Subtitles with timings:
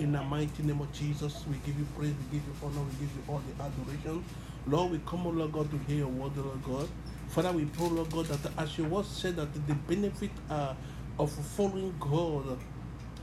[0.00, 2.90] In the mighty name of Jesus, we give you praise, we give you honor, we
[3.06, 4.24] give you all the adoration.
[4.66, 6.88] Lord, we come, Lord God, to hear your word, Lord God.
[7.28, 10.74] Father, we pray, Lord God, that as your word said that the benefit uh,
[11.16, 12.58] of following God,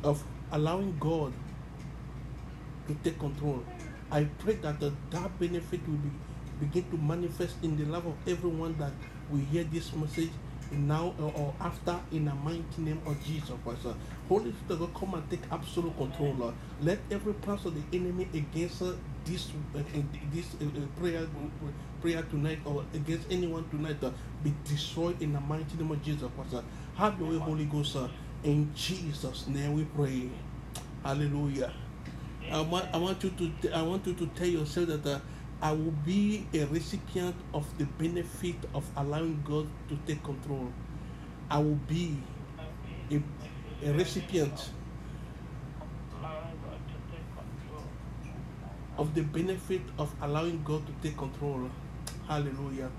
[0.01, 0.23] of
[0.53, 1.33] allowing God
[2.87, 3.61] to take control,
[4.09, 6.09] I pray that uh, that benefit will be,
[6.61, 8.93] begin to manifest in the life of everyone that
[9.29, 10.31] will hear this message
[10.71, 13.87] now or after in the mighty name of Jesus Christ.
[14.27, 16.33] Holy Spirit, God, come and take absolute control.
[16.37, 16.55] Lord.
[16.81, 19.79] Let every plan of the enemy against uh, this uh,
[20.33, 21.27] this uh, uh, prayer
[22.01, 24.11] prayer tonight or against anyone tonight uh,
[24.43, 26.63] be destroyed in the mighty name of Jesus Christ.
[26.95, 27.95] Have your way, Holy Ghost.
[27.95, 28.07] Uh,
[28.43, 30.29] in Jesus' name we pray.
[31.03, 31.73] Hallelujah.
[32.51, 35.19] I want, I want you to I want you to tell yourself that uh,
[35.65, 40.71] I will be a recipient of the benefit of allowing God to take control.
[41.49, 42.19] I will be
[43.09, 43.19] a,
[43.83, 44.69] a recipient
[48.99, 51.71] of the benefit of allowing God to take control.
[52.27, 52.91] Hallelujah.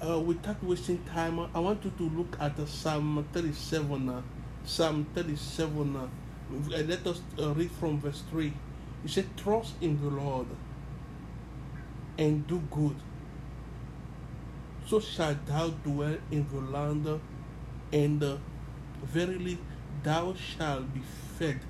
[0.00, 4.08] Uh, without wasting time, I want you to look at uh, Psalm 37.
[4.08, 4.22] Uh,
[4.64, 5.96] Psalm 37.
[5.96, 6.06] Uh,
[6.68, 8.52] let us uh, read from verse 3.
[9.04, 10.46] It said, Trust in the Lord
[12.18, 12.96] and do good.
[14.86, 17.20] So shalt thou dwell in the land,
[17.92, 18.36] and uh,
[19.04, 19.58] verily
[20.02, 21.00] thou shalt be
[21.38, 21.60] fed.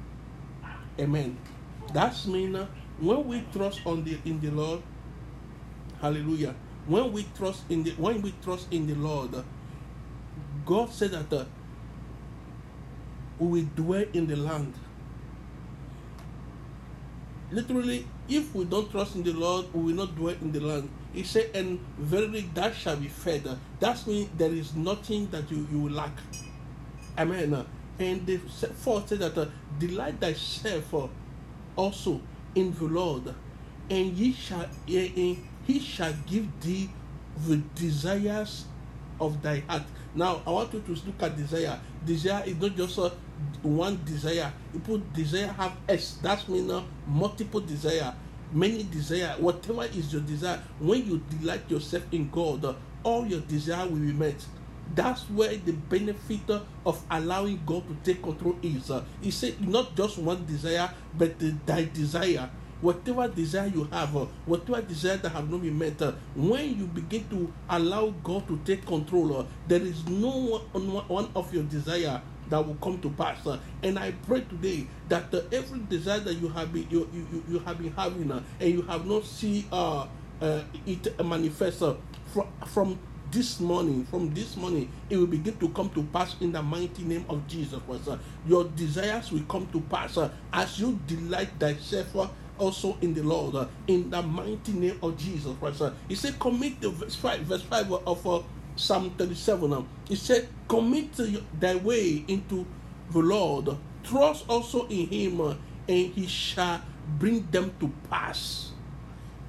[0.98, 1.36] Amen.
[1.92, 2.66] That's mean uh,
[3.00, 4.82] when we trust on the in the Lord,
[6.00, 6.54] hallelujah.
[6.86, 9.42] When we trust in the when we trust in the Lord, uh,
[10.64, 11.44] God said that uh,
[13.38, 14.74] we dwell in the land.
[17.50, 20.90] Literally, if we don't trust in the Lord, we will not dwell in the land.
[21.14, 23.48] He said, and verily that shall be fed.
[23.80, 26.12] That means there is nothing that you, you will lack.
[27.16, 27.64] Amen.
[27.98, 29.46] And the fourth said that uh,
[29.78, 31.08] delight thyself uh,
[31.74, 32.20] also
[32.54, 33.34] in the Lord,
[33.90, 36.90] and he shall and he shall give thee
[37.46, 38.66] the desires
[39.20, 39.82] of thy heart.
[40.14, 41.80] Now I want you to look at desire.
[42.04, 43.10] Desire is not just uh,
[43.62, 44.52] one desire.
[44.84, 46.18] Put desire have S.
[46.22, 48.14] That's mean uh, multiple desire,
[48.52, 49.34] many desire.
[49.38, 54.12] Whatever is your desire, when you delight yourself in God, all your desire will be
[54.12, 54.44] met.
[54.94, 56.48] That's where the benefit
[56.86, 58.90] of allowing God to take control is.
[59.20, 62.48] He said, not just one desire, but the, thy desire
[62.80, 66.86] whatever desire you have, uh, whatever desire that have not been met, uh, when you
[66.86, 71.64] begin to allow God to take control, uh, there is no one, one of your
[71.64, 72.20] desire
[72.50, 73.46] that will come to pass.
[73.46, 77.44] Uh, and I pray today that uh, every desire that you have been you, you,
[77.48, 80.06] you have been having uh, and you have not seen uh,
[80.40, 81.94] uh, it manifest uh,
[82.32, 82.98] from, from
[83.30, 87.02] this morning, from this morning, it will begin to come to pass in the mighty
[87.02, 88.08] name of Jesus Christ.
[88.46, 90.18] Your desires will come to pass
[90.52, 95.56] as you delight thyself also in the Lord, uh, in the mighty name of Jesus
[95.58, 95.82] Christ.
[95.82, 98.42] Uh, he said, commit the verse 5, verse 5 of uh,
[98.78, 99.72] Psalm 37.
[99.72, 101.10] Uh, he said, commit
[101.58, 102.64] thy way into
[103.10, 105.54] the Lord, trust also in him, uh,
[105.88, 106.80] and he shall
[107.18, 108.72] bring them to pass.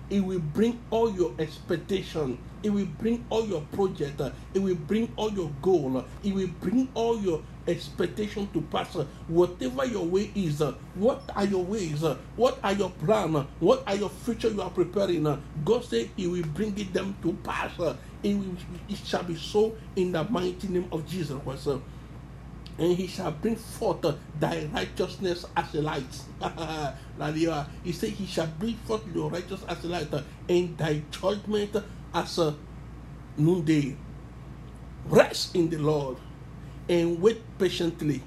[0.09, 2.39] It will bring all your expectation.
[2.63, 4.19] It will bring all your project.
[4.53, 6.03] It will bring all your goal.
[6.23, 8.95] It will bring all your expectation to pass.
[9.27, 10.61] Whatever your way is,
[10.95, 12.03] what are your ways?
[12.35, 13.47] What are your plan?
[13.59, 15.23] What are your future you are preparing?
[15.63, 17.71] God said He will bring it them to pass.
[18.23, 18.55] It, will,
[18.89, 21.67] it shall be so in the mighty name of Jesus Christ.
[22.77, 26.21] And he shall bring forth thy righteousness as a light.
[27.83, 30.07] he said, He shall bring forth your righteousness as a light,
[30.47, 31.75] and thy judgment
[32.13, 32.55] as a
[33.37, 33.97] noonday.
[35.07, 36.17] Rest in the Lord
[36.89, 38.21] and wait patiently.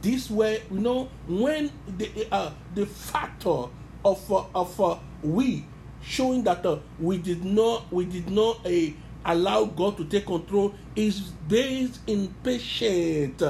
[0.00, 3.66] This way, you know, when the uh, the factor
[4.04, 5.64] of uh, of uh, we
[6.00, 8.90] showing that uh, we did not we did not uh,
[9.24, 13.42] allow God to take control is based in patience.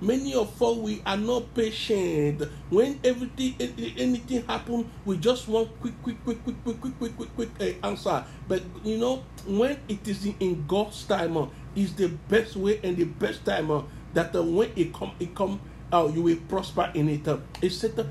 [0.00, 2.42] Many of us we are not patient.
[2.70, 3.54] When everything
[3.96, 7.50] anything happen, we just want quick, quick, quick, quick, quick, quick, quick, quick, quick
[7.82, 8.24] uh, answer.
[8.46, 12.96] But you know, when it is in God's time, uh, is the best way and
[12.96, 13.70] the best time.
[13.70, 13.82] Uh,
[14.16, 15.60] that uh, when it come, it come,
[15.92, 17.28] uh, you will prosper in it.
[17.28, 18.04] Uh, it said, uh,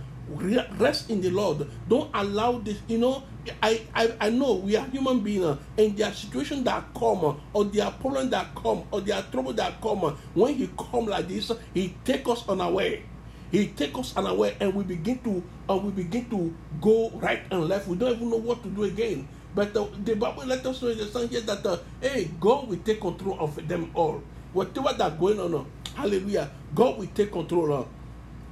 [0.77, 1.67] rest in the Lord.
[1.89, 2.77] Don't allow this.
[2.87, 3.23] You know,
[3.61, 7.25] I I, I know we are human beings, uh, and there are situations that come,
[7.25, 10.05] uh, or there are problems that come, or there are trouble that come.
[10.05, 13.03] Uh, when He come like this, He take us on our way.
[13.51, 17.65] He take us unaware, and we begin to and we begin to go right and
[17.67, 17.87] left.
[17.87, 19.27] We don't even know what to do again.
[19.55, 22.67] But the, the Bible let us know in the song here that uh, hey, God
[22.67, 24.21] will take control of them all.
[24.51, 25.65] Whatever that going on,
[25.95, 26.51] Hallelujah.
[26.75, 27.73] God will take control.
[27.73, 27.87] of.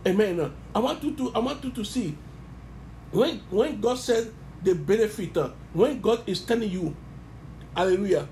[0.08, 0.52] Amen.
[0.76, 2.18] I want you to I want you to see
[3.12, 4.32] when when God said
[4.64, 6.96] the benefit, uh, when God is telling you,
[7.76, 8.28] hallelujah,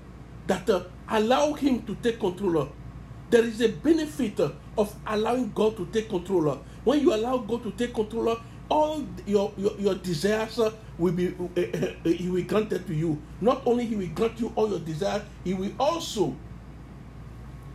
[0.46, 2.58] that uh, allow him to take control.
[2.58, 2.66] uh,
[3.30, 6.50] there is a benefit uh, of allowing God to take control.
[6.50, 6.58] uh.
[6.84, 8.36] When you allow God to take control, uh,
[8.70, 10.58] all your your, your desires
[10.98, 13.20] will be uh, he will grant it to you.
[13.40, 16.36] Not only he will grant you all your desires, he will also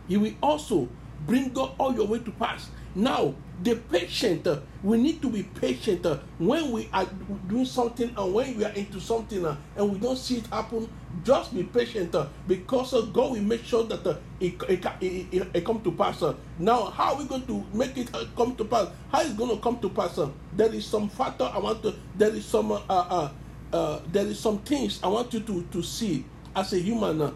[0.08, 0.88] he will also
[1.26, 2.68] bring God all your way to pass.
[2.94, 7.06] Now, the patient, uh, we need to be patient uh, when we are
[7.48, 10.88] doing something and when we are into something uh, and we don't see it happen.
[11.24, 15.26] Just be patient uh, because uh, God will make sure that uh, it, it, it,
[15.32, 16.22] it, it come to pass.
[16.22, 16.34] uh.
[16.58, 18.88] Now, how are we going to make it uh, come to pass?
[19.12, 20.18] How is going to come to pass?
[20.18, 20.30] uh?
[20.56, 21.94] There is some factor I want to.
[22.16, 22.72] There is some.
[22.72, 23.30] Uh, uh,
[23.72, 26.24] uh, there is some things I want you to to see
[26.56, 27.20] as a human.
[27.20, 27.32] Uh,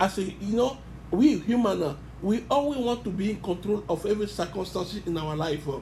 [0.00, 0.76] as a you know
[1.10, 5.36] we human uh, we always want to be in control of every circumstance in our
[5.36, 5.78] life uh.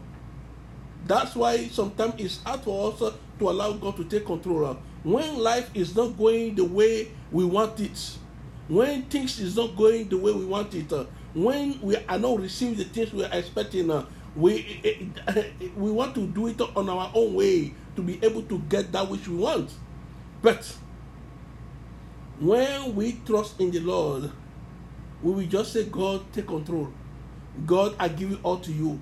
[1.06, 4.75] that's why sometimes it's hard for us uh, to allow god to take control uh.
[5.05, 8.19] when life is not going the way we want it
[8.67, 12.41] when things is not going the way we want it uh, when we are not
[12.41, 13.89] receiving the things we are expecting
[14.35, 14.83] we
[15.77, 19.09] we want to do it on our own way to be able to get that
[19.09, 19.71] which we want
[20.43, 20.77] but
[22.41, 24.33] when we trust in the Lord,
[25.23, 26.89] we will just say, God, take control.
[27.67, 29.01] God, I give it all to you.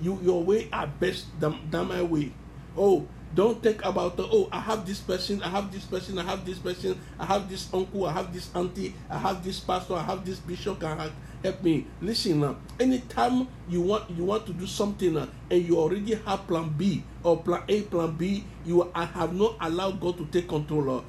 [0.00, 2.32] You your way are best than, than my way.
[2.76, 6.24] Oh, don't think about the, oh, I have this person, I have this person, I
[6.24, 9.94] have this person, I have this uncle, I have this auntie, I have this pastor,
[9.94, 11.12] I have this bishop can
[11.42, 11.86] help me.
[12.00, 15.30] Listen now, anytime you want you want to do something and
[15.64, 20.00] you already have plan B or plan A, plan B, you I have not allowed
[20.00, 21.04] God to take control.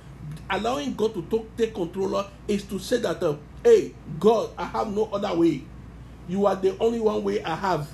[0.49, 5.05] allowing God to take control is to say that, uh, hey, God, I have no
[5.11, 5.63] other way.
[6.27, 7.89] You are the only one way I have.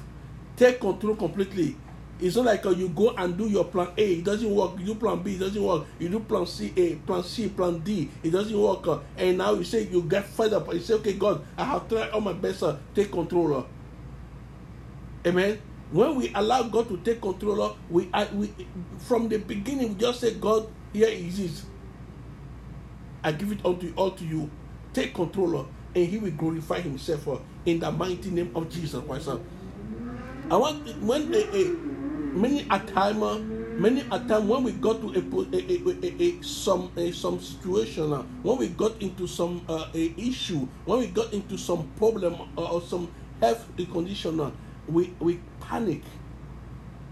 [0.56, 1.76] Take control completely.
[2.20, 4.80] It's not like uh, you go and do your plan A, it doesn't work.
[4.80, 5.86] You do plan B, it doesn't work.
[6.00, 8.88] You do plan C, A, plan C, plan D, it doesn't work.
[8.88, 10.74] uh, and now you say you get fed up.
[10.74, 12.64] You say, okay, God, I have tried all my best.
[12.64, 13.58] Uh, take control.
[13.58, 13.64] uh.
[15.28, 15.60] Amen.
[15.92, 18.54] When we allow God to take control, uh, we, we
[19.00, 21.66] from the beginning we just say, God, here it is.
[23.24, 24.50] I give it unto all to you.
[24.98, 27.28] Take control, and He will glorify Himself
[27.68, 29.30] in the mighty name of Jesus Christ.
[30.50, 31.66] I want when a, a
[32.34, 37.40] many a time, uh, many a time when we got to a, a, some some
[37.40, 38.10] situation,
[38.42, 43.08] when we got into some uh, issue, when we got into some problem or some
[43.40, 44.52] health condition,
[44.88, 46.02] we we panic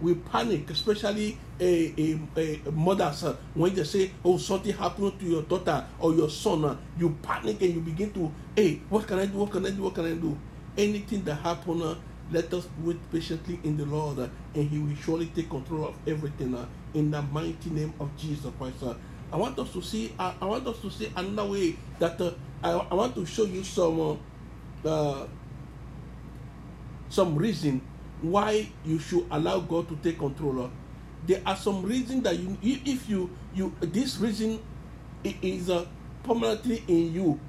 [0.02, 3.24] we panic, especially a, a, a mothers
[3.54, 7.62] when they say, "Oh, something happened to your daughter or your son." Uh, you panic
[7.62, 9.38] and you begin to, "Hey, what can I do?
[9.38, 9.84] What can I do?
[9.84, 10.38] What can I do?"
[10.78, 11.96] Anything that happen, uh,
[12.32, 15.96] let us wait patiently in the Lord, uh, and He will surely take control of
[16.08, 16.58] everything.
[16.94, 18.84] In the mighty name of Jesus Christ.
[19.32, 20.14] I want us to see.
[20.20, 22.32] I, I want us to see another way that uh,
[22.64, 24.20] I, I want to show you some.
[24.84, 25.26] Uh,
[27.10, 27.82] some reason
[28.22, 30.70] why you should allow God to take control.
[31.28, 34.60] There are some reasons that you, if you, you, this reason
[35.24, 35.86] is uh,
[36.24, 37.40] permanently in you,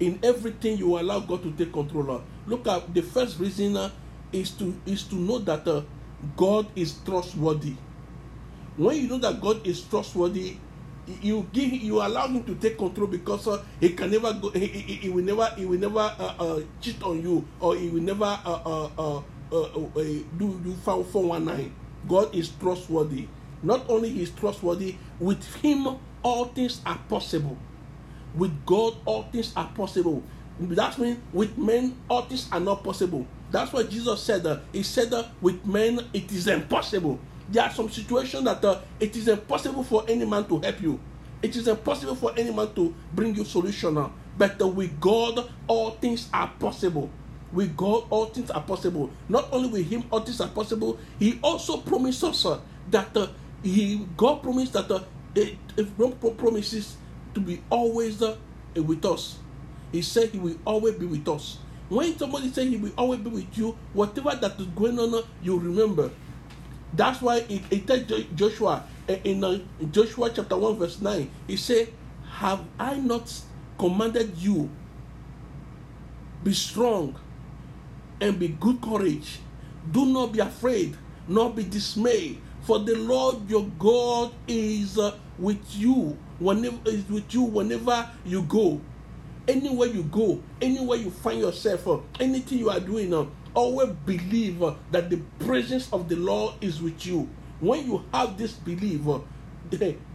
[0.00, 2.10] in everything you allow God to take control.
[2.12, 2.22] of.
[2.46, 3.90] Look at the first reason uh,
[4.32, 5.82] is to is to know that uh,
[6.36, 7.74] God is trustworthy.
[8.76, 10.56] When you know that God is trustworthy,
[11.22, 14.66] you give you allow him to take control because uh, he can never go he,
[14.66, 18.02] he, he will never he will never uh, uh, cheat on you or he will
[18.02, 20.02] never uh, uh, uh, uh, uh,
[20.38, 21.72] do do four one nine.
[22.08, 23.28] God is trustworthy.
[23.62, 25.86] Not only he is trustworthy, with him
[26.22, 27.56] all things are possible.
[28.34, 30.22] With God, all things are possible.
[30.60, 33.26] That means with men, all things are not possible.
[33.50, 34.46] That's what Jesus said.
[34.46, 37.18] uh, he said uh, with men, it is impossible.
[37.48, 41.00] There are some situations that uh, it is impossible for any man to help you.
[41.40, 43.96] It is impossible for any man to bring you solution.
[43.96, 47.08] uh, but uh, with God, all things are possible.
[47.52, 49.10] With God, all things are possible.
[49.28, 50.98] Not only with Him, all things are possible.
[51.18, 53.28] He also promised us uh, that uh,
[53.62, 55.00] He God promised that uh,
[55.34, 56.96] if God promises
[57.34, 58.36] to be always uh,
[58.76, 59.38] with us.
[59.92, 61.58] He said He will always be with us.
[61.88, 65.22] When somebody say He will always be with you, whatever that is going on, uh,
[65.42, 66.10] you remember.
[66.92, 69.58] That's why it, it tells Joshua eh, in uh,
[69.90, 71.92] Joshua chapter 1, verse 9, he said,
[72.40, 73.32] Have I not
[73.78, 74.70] commanded you?
[76.42, 77.16] Be strong
[78.20, 79.38] and be good courage.
[79.90, 80.96] Do not be afraid,
[81.26, 87.32] nor be dismayed, for the Lord your God is uh, with you whenever is with
[87.34, 88.80] you whenever you go.
[89.46, 94.62] Anywhere you go, anywhere you find yourself, uh, anything you are doing, uh, always believe
[94.62, 97.28] uh, that the presence of the Lord is with you.
[97.60, 99.20] When you have this belief, uh,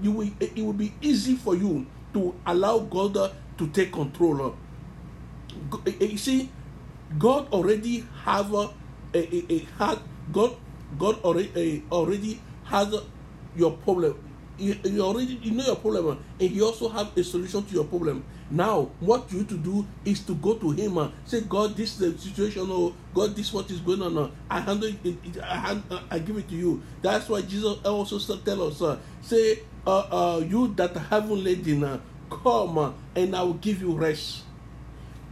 [0.02, 4.56] you will, it will be easy for you to allow God uh, to take control.
[5.88, 6.50] eh, eh, You see,
[7.20, 8.70] God already have a,
[9.14, 10.00] a, a, had
[10.32, 10.56] God
[10.98, 12.94] God already already has
[13.56, 14.18] your problem.
[14.58, 17.74] You, you already you know your problem, uh, and He also have a solution to
[17.74, 18.24] your problem.
[18.52, 22.14] Now, what you to do is to go to Him and say, God, this is
[22.14, 22.68] the situation.
[22.70, 24.16] Oh, God, this what is going on.
[24.18, 24.98] uh, I handle it.
[25.06, 26.82] it- I, hand, uh, I give it to you.
[27.02, 32.00] That's why Jesus also tell us, uh, say, uh, uh, you that haven't laden, uh,
[32.30, 34.44] come and I will give you rest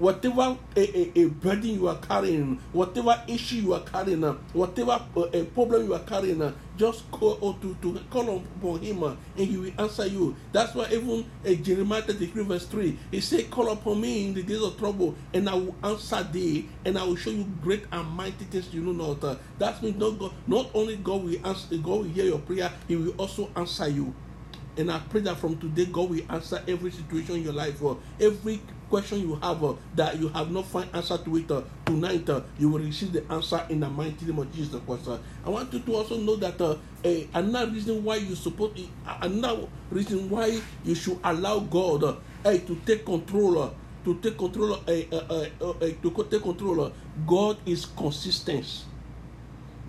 [0.01, 5.22] whatever a, a, a burden you are carrying, whatever issue you are carrying, whatever uh,
[5.31, 6.41] a problem you are carrying,
[6.75, 10.36] just call to, to call upon him and he will answer you.
[10.51, 14.41] That's why even uh, Jeremiah 33 verse 3, he said, Call upon me in the
[14.41, 18.08] days of trouble, and I will answer thee, and I will show you great and
[18.10, 19.38] mighty things you know not.
[19.60, 22.96] That means not, God, not only God will answer, God will hear your prayer, he
[22.96, 24.15] will also answer you.
[24.77, 27.81] And I pray that from today, God will answer every situation in your life,
[28.20, 28.62] every
[28.92, 32.30] question you have uh, that you have not find answer to it uh, tonight.
[32.30, 35.08] Uh, you will receive the answer in the mighty name of Jesus Christ.
[35.08, 36.76] Uh, I want you to also know that uh,
[37.34, 38.78] another reason why you support,
[39.22, 43.74] another reason why you should allow God uh, to take control.
[44.04, 46.92] To take control, to take control.
[47.28, 48.86] God is consistent.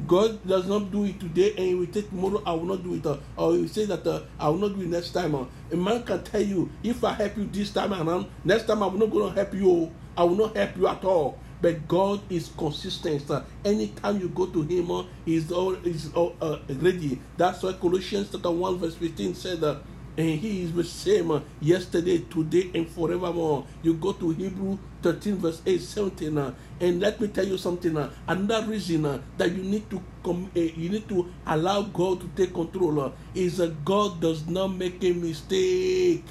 [0.07, 2.95] God does not do it today and he will take tomorrow, I will not do
[2.95, 3.07] it.
[3.07, 5.35] Uh, or he will say that uh, I will not do it next time.
[5.35, 5.45] Uh.
[5.71, 8.99] A man can tell you, if I help you this time around, next time I'm
[8.99, 9.71] not going to help you.
[9.71, 9.93] oh.
[10.17, 11.39] I will not help you at all.
[11.63, 13.31] But God is consistent.
[13.31, 17.21] Uh, anytime you go to Him, uh, He's all is all, uh, ready.
[17.37, 19.79] That's why Colossians chapter 1, verse 15 said that.
[20.17, 23.67] And he is the same uh, yesterday, today, and forevermore.
[23.83, 27.97] You go to Hebrew 13, verse 8, 17, uh, and let me tell you something.
[27.97, 29.03] Uh, another reason
[29.39, 33.85] that you need to come, you need to allow God to take control is that
[33.85, 36.25] God does not make a mistake.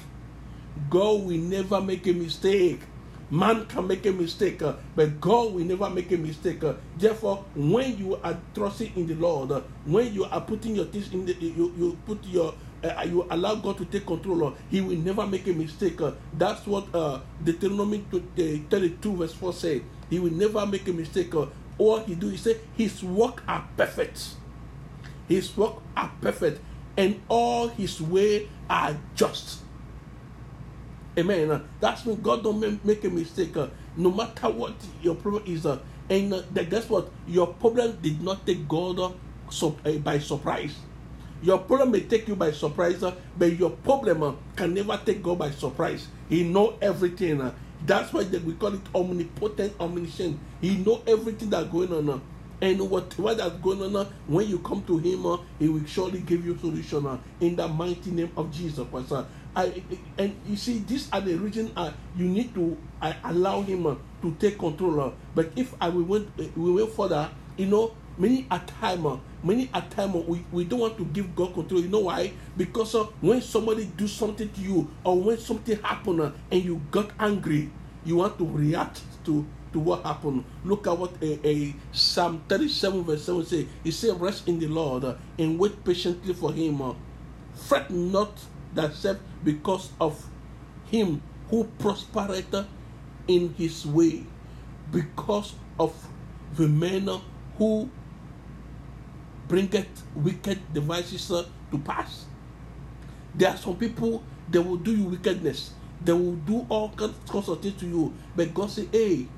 [0.88, 2.80] God will never make a mistake.
[3.30, 4.60] Man can make a mistake,
[4.94, 6.62] but God will never make a mistake.
[6.98, 11.24] therefore, when you are trusting in the Lord, when you are putting your things in
[11.24, 12.52] the, you, you put your,
[12.84, 16.00] uh, you allow God to take control, uh, He will never make a mistake.
[16.00, 16.12] uh.
[16.36, 19.82] that's what uh, Deuteronomy 32 verse 4 say.
[20.10, 21.34] He will never make a mistake.
[21.34, 21.46] Uh,
[21.78, 24.34] all He do, He say, His work are perfect.
[25.28, 26.60] His work are perfect,
[26.96, 29.60] and all His way are just.
[31.18, 31.62] Amen.
[31.80, 33.54] That's when God don't make a mistake.
[33.96, 37.10] no matter what your problem is, and guess what?
[37.26, 39.14] Your problem did not take God
[40.02, 40.74] by surprise.
[41.42, 43.02] Your problem may take you by surprise,
[43.38, 46.06] but your problem uh, can never take God by surprise.
[46.28, 47.40] He know everything.
[47.40, 47.52] uh.
[47.84, 50.38] that's why we call it omnipotent, omniscient.
[50.60, 52.08] He know everything that's going on.
[52.10, 52.20] uh.
[52.62, 56.56] And whatever that's going on, when you come to Him, He will surely give you
[56.58, 59.12] solution in the mighty name of Jesus Christ.
[59.56, 59.82] I,
[60.16, 63.96] and you see, these are the reason uh, you need to uh, allow Him uh,
[64.22, 65.12] to take control.
[65.34, 69.70] But if I will went, we went further, you know, many a time, uh, many
[69.74, 71.80] a time uh, we, we don't want to give God control.
[71.80, 72.32] You know why?
[72.56, 76.80] Because uh, when somebody do something to you, or when something happen uh, and you
[76.90, 77.70] got angry,
[78.04, 80.44] you want to react to to what happened.
[80.64, 83.66] Look at what a, a Psalm 37 verse 7 say.
[83.82, 86.82] He said, Rest in the Lord uh, and wait patiently for him.
[86.82, 86.92] uh,
[87.54, 88.38] fret not
[88.74, 90.26] thyself because of
[90.86, 92.66] him who prospereth
[93.28, 94.24] in his way,
[94.90, 95.94] because of
[96.54, 97.08] the man
[97.58, 97.90] who
[99.52, 102.24] bringeth wicked devices uh, to pass.
[103.34, 105.74] There are some people they will do you wickedness.
[106.00, 108.14] They will do all kinds of things to you.
[108.34, 109.28] But God say, hey,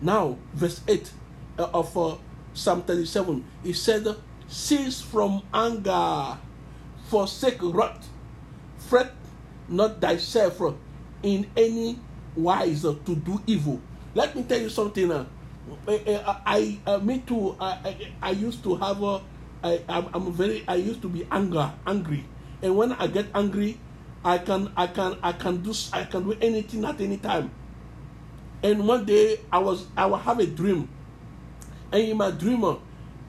[0.00, 1.12] now verse 8
[1.58, 2.16] uh, of uh,
[2.54, 4.06] Psalm 37, he said,
[4.46, 6.38] cease from anger,
[7.08, 8.08] forsake wrath,
[8.78, 9.12] fret
[9.68, 10.62] not thyself
[11.22, 11.98] in any
[12.34, 13.78] wise uh, to do evil.
[14.14, 15.12] Let me tell you something.
[15.12, 15.26] Uh,
[15.86, 17.56] I, I, uh, me too.
[17.60, 19.20] I, I, I used to have a,
[19.62, 20.64] I, I'm, very.
[20.68, 22.24] I used to be anger, angry,
[22.62, 23.78] and when I get angry,
[24.24, 27.50] I can, I can, I can do, I can do anything at any time.
[28.62, 30.88] And one day I was, I will have a dream,
[31.92, 32.76] and in my dream, uh,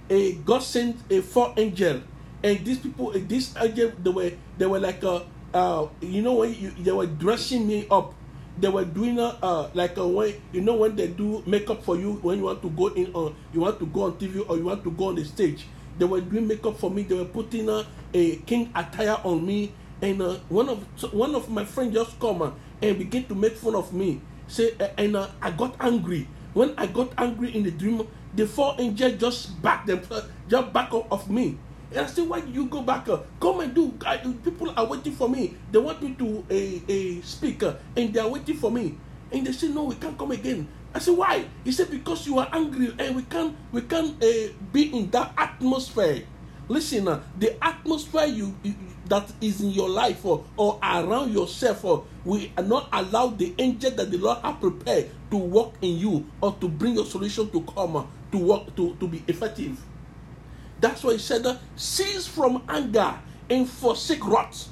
[0.10, 2.02] a God sent a four angel,
[2.44, 5.22] and these people, uh, this angel, they were, they were like, uh,
[5.54, 8.14] uh, you know, when you, they were dressing me up.
[8.60, 11.96] They were doing uh, uh like a way, you know, when they do makeup for
[11.96, 14.58] you when you want to go in on, you want to go on TV or
[14.58, 15.66] you want to go on the stage.
[15.98, 17.04] They were doing makeup for me.
[17.04, 21.50] They were putting uh, a king attire on me, and uh, one of one of
[21.50, 22.52] my friends just come uh,
[22.82, 24.22] and begin to make fun of me.
[24.48, 26.28] Say, uh, and uh, I got angry.
[26.54, 30.02] When I got angry in the dream, the four angels just back them,
[30.48, 31.58] just back off of me.
[31.92, 33.10] And I said, why you go back?
[33.10, 33.94] Uh, come and do.
[34.06, 35.56] I, people are waiting for me.
[35.72, 38.96] They want me to uh, uh, speak, uh, and they are waiting for me.
[39.32, 40.68] And they say, no, we can't come again.
[40.94, 41.46] I said, why?
[41.64, 45.34] He said, because you are angry, and we can't, we can't uh, be in that
[45.38, 46.24] atmosphere.
[46.68, 48.76] Listen, uh, the atmosphere you, you
[49.10, 53.54] that is in your life or, or around yourself, or we are not allow the
[53.58, 57.50] angel that the Lord has prepared to work in you or to bring your solution
[57.50, 59.82] to come uh, to work to, to be effective.
[60.80, 61.46] That's why he said,
[61.76, 63.16] cease from anger
[63.50, 64.70] and forsake wrath.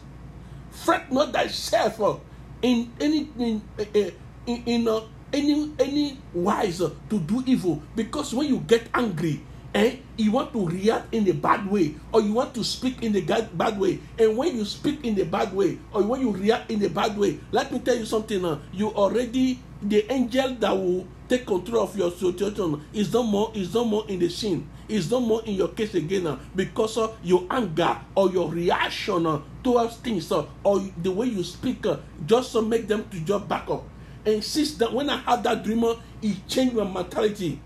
[0.71, 2.15] Fret not thyself uh,
[2.61, 4.11] in any in, uh, uh
[4.45, 5.01] in, in uh,
[5.33, 9.41] any any wise uh, to do evil because when you get angry
[9.73, 13.15] and you want to react in a bad way or you want to speak in
[13.15, 16.71] a bad way and when you speak in a bad way or when you react
[16.71, 20.71] in a bad way let me tell you something uh, you already the angel that
[20.71, 24.67] will take control of your situation is no more is no more in the scene
[24.88, 29.25] is no more in your case again uh, because of your anger or your reaction
[29.25, 31.86] uh, towards things uh, or the way you speak
[32.25, 33.84] just to make them to just back up
[34.25, 37.60] and since that when i had that dream uh, it changed my mentality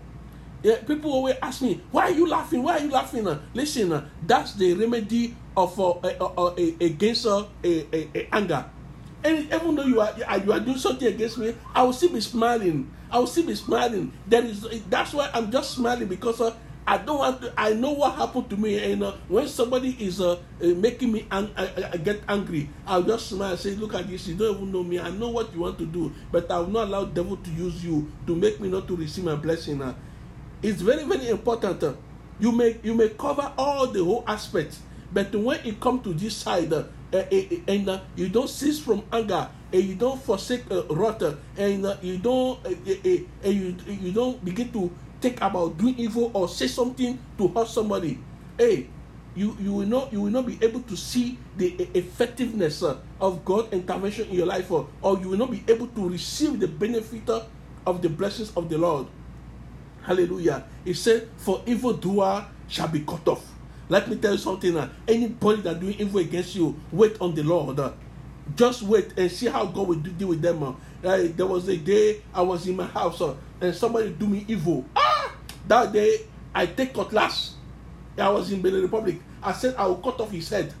[0.62, 2.62] yeah, people always ask me, why are you laughing?
[2.62, 3.26] Why are you laughing?
[3.26, 7.26] Uh, listen, uh, that's the remedy of uh, uh, against
[8.32, 8.64] anger.
[9.24, 12.20] And even though you are you are doing something against me, I will still be
[12.20, 12.90] smiling.
[13.12, 14.10] I will still be smiling.
[14.26, 16.54] That is that's why I'm just smiling because uh,
[16.86, 20.20] I don't want to, I know what happened to me, and uh, when somebody is
[20.20, 23.94] uh, uh, making me ang- I, I, get angry, I'll just smile and say, "Look
[23.94, 24.26] at this.
[24.26, 24.98] You don't even know me.
[24.98, 27.84] I know what you want to do, but I will not allow devil to use
[27.84, 29.94] you to make me not to receive my blessing." Uh,
[30.62, 31.82] it's very, very important.
[31.84, 31.92] Uh,
[32.40, 34.80] you may you may cover all the whole aspects,
[35.12, 38.80] but when it comes to this side, uh, uh, uh, and uh, you don't cease
[38.80, 41.22] from anger, and you don't forsake uh, wrath,
[41.56, 45.76] and uh, you don't uh, uh, uh, and you you don't begin to think about
[45.78, 48.18] doing evil or say something to hurt somebody.
[48.58, 48.88] Hey,
[49.34, 53.44] you you will not you will not be able to see the effectiveness uh, of
[53.44, 56.68] God intervention in your life, or, or you will not be able to receive the
[56.68, 57.42] benefit uh,
[57.86, 59.06] of the blessings of the Lord.
[60.02, 60.64] Hallelujah.
[60.84, 63.46] He said, For evil doer shall be cut off.
[63.88, 64.76] Let me tell you something.
[64.76, 67.78] Uh, anybody that doing evil against you, wait on the Lord.
[68.46, 70.62] Uh, just wait and see how God will deal with them.
[70.62, 70.72] Uh,
[71.04, 74.44] uh, there was a day I was in my house uh, and somebody do me
[74.48, 74.84] evil.
[74.94, 75.32] Ah!
[75.66, 77.54] That day I take cutlass.
[78.18, 79.20] I was in Benin Republic.
[79.42, 80.72] I said I will cut off his head.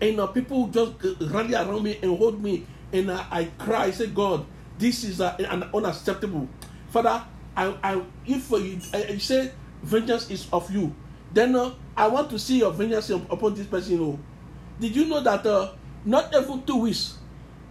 [0.00, 2.66] And uh, people just uh, rally around me and hold me.
[2.92, 3.84] And uh, I cry.
[3.84, 4.44] I say, God,
[4.78, 6.48] this is uh, an unacceptable.
[6.90, 7.24] Father,
[7.56, 9.52] I, I if you, I, say
[9.82, 10.94] vengeance is of you,
[11.32, 13.92] then uh, I want to see your vengeance upon this person.
[13.92, 14.18] You know.
[14.78, 15.72] Did you know that uh,
[16.06, 17.18] not even two weeks,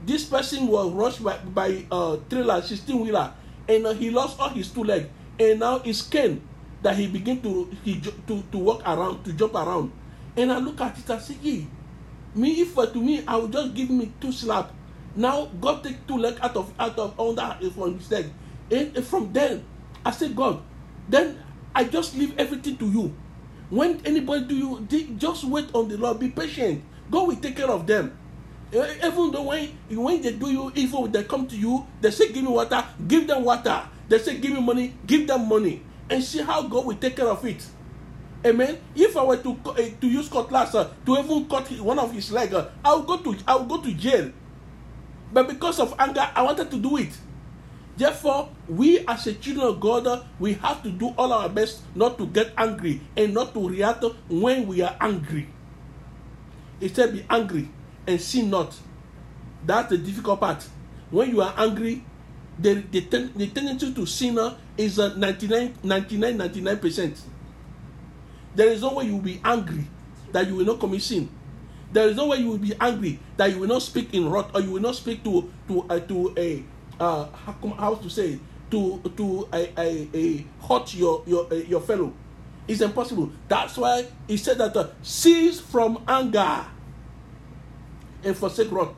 [0.05, 3.33] this person was rushed by, by uh, trailer, 16 wheeler,
[3.67, 5.07] and uh, he lost all his two legs,
[5.39, 6.43] and now it's cane
[6.83, 9.91] that he begin to he to to walk around to jump around,
[10.37, 11.65] and I look at it and say, hey,
[12.35, 14.71] me if uh, to me I would just give me two slap.
[15.15, 18.27] Now God take two legs out of out of under from his leg,
[18.69, 19.63] and, and from then
[20.03, 20.61] I said, God,
[21.07, 21.39] then
[21.73, 23.15] I just leave everything to you.
[23.71, 26.19] When anybody do you, just wait on the Lord.
[26.19, 26.83] Be patient.
[27.09, 28.15] God will take care of them.
[28.75, 32.31] Eh, even though when, when they do you evil, they come to you, they say,
[32.31, 33.87] Give me water, give them water.
[34.09, 35.81] They say, Give me money, give them money.
[36.09, 37.65] And see how God will take care of it.
[38.45, 38.77] Amen.
[38.93, 42.31] If I were to uh, to use cutlass uh, to even cut one of his
[42.31, 44.31] leg, uh, I would go to I would go to jail.
[45.33, 47.09] But because of anger, I wanted to do it.
[47.97, 52.17] Therefore, we as a children of God, we have to do all our best not
[52.19, 55.47] to get angry and not to react when we are angry.
[56.81, 57.69] Instead, be angry
[58.07, 58.75] and sin not.
[59.65, 60.67] That's the difficult part.
[61.09, 62.03] When you are angry,
[62.59, 64.39] the, the, ten, the tendency to sin
[64.77, 67.19] is uh, 99, 99, 99%.
[68.55, 69.87] There is no way you will be angry
[70.31, 71.29] that you will not commit sin.
[71.91, 74.51] There is no way you will be angry that you will not speak in wrath
[74.53, 76.63] or you will not speak to to uh, to a
[76.99, 78.39] uh, how, how to say it?
[78.71, 82.13] to to a, a, a hurt your your uh, your fellow.
[82.67, 83.31] It's impossible.
[83.47, 86.65] That's why he said that uh, cease from anger
[88.25, 88.89] and forsake wrath.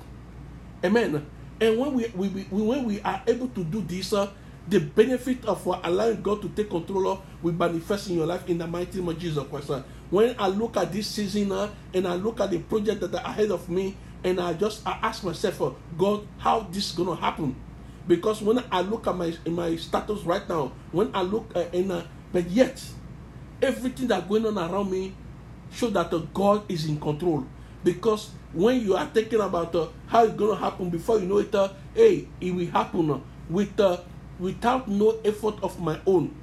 [0.84, 1.26] Amen.
[1.60, 4.32] And when we, we, we, when we are able to do this, uh,
[4.68, 8.48] the benefit of uh, allowing God to take control of will manifest in your life
[8.50, 9.70] in the mighty name of Jesus Christ.
[9.72, 13.14] Uh, when I look at this season uh, and I look at the project that
[13.14, 17.16] are ahead of me, and I just I ask myself, uh, God, how this gonna
[17.16, 17.56] happen?
[18.08, 21.92] because when I look at my my status right now, when I look uh, in,
[21.92, 22.82] uh, but yet
[23.62, 25.14] everything that going on around me
[25.72, 27.46] show that uh, God is in control.
[27.88, 31.38] Because when you are thinking about uh, how it's going to happen before you know
[31.38, 33.20] it, uh, hey, it will happen uh,
[33.50, 34.02] with uh,
[34.38, 36.36] without no effort of my own.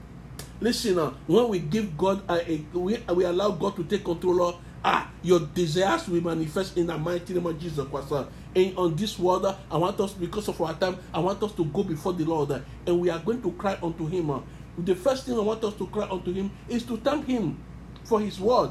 [0.58, 4.42] Listen, uh, when we give God, a, a, we, we allow God to take control
[4.42, 8.10] of ah, your desires will manifest in the mighty name of Jesus Christ.
[8.10, 8.24] Uh,
[8.56, 11.52] and on this world, uh, I want us, because of our time, I want us
[11.52, 14.30] to go before the Lord uh, and we are going to cry unto Him.
[14.30, 14.40] Uh,
[14.78, 17.62] the first thing I want us to cry unto Him is to thank Him
[18.04, 18.70] for His word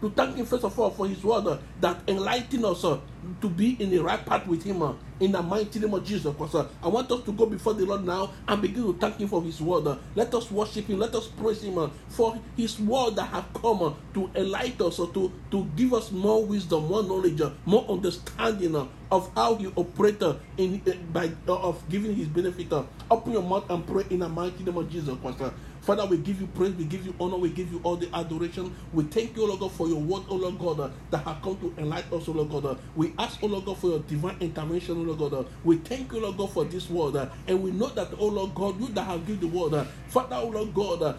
[0.00, 2.98] to thank Him first of all for His word uh, that enlighten us uh,
[3.40, 6.32] to be in the right path with Him uh, in the mighty name of Jesus.
[6.32, 9.16] Because uh, I want us to go before the Lord now and begin to thank
[9.16, 9.86] Him for His word.
[9.86, 10.98] Uh, let us worship Him.
[10.98, 15.32] Let us praise Him uh, for His word that have come to enlighten us, to
[15.50, 20.80] to give us more wisdom, more knowledge, more understanding of how He operates uh, in
[21.12, 22.72] by of giving His benefit.
[23.10, 25.16] Open your mouth and pray in the mighty name of Jesus.
[25.20, 25.42] Christ.
[25.88, 28.76] Father, we give you praise, we give you honor, we give you all the adoration.
[28.92, 31.40] We thank you, O Lord God, for your word, O Lord God, uh, that have
[31.40, 32.66] come to enlighten us, O Lord God.
[32.66, 35.32] Uh, we ask, O Lord God, for your divine intervention, O Lord God.
[35.32, 37.16] Uh, we thank you, O Lord God, for this word.
[37.16, 37.30] Uh.
[37.46, 39.84] And we know that, O Lord God, you that have given the word, uh.
[40.08, 41.14] Father, O Lord God, uh,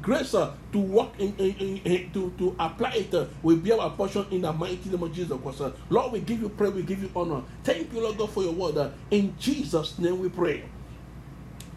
[0.00, 4.24] grace to walk in, in, in, in, to, to apply it will be our portion
[4.30, 5.74] in the mighty name of Jesus Christ.
[5.90, 7.42] Lord, we give you praise, we give you honor.
[7.64, 8.92] Thank you, Lord God, for your word.
[9.10, 10.62] In Jesus' name we pray.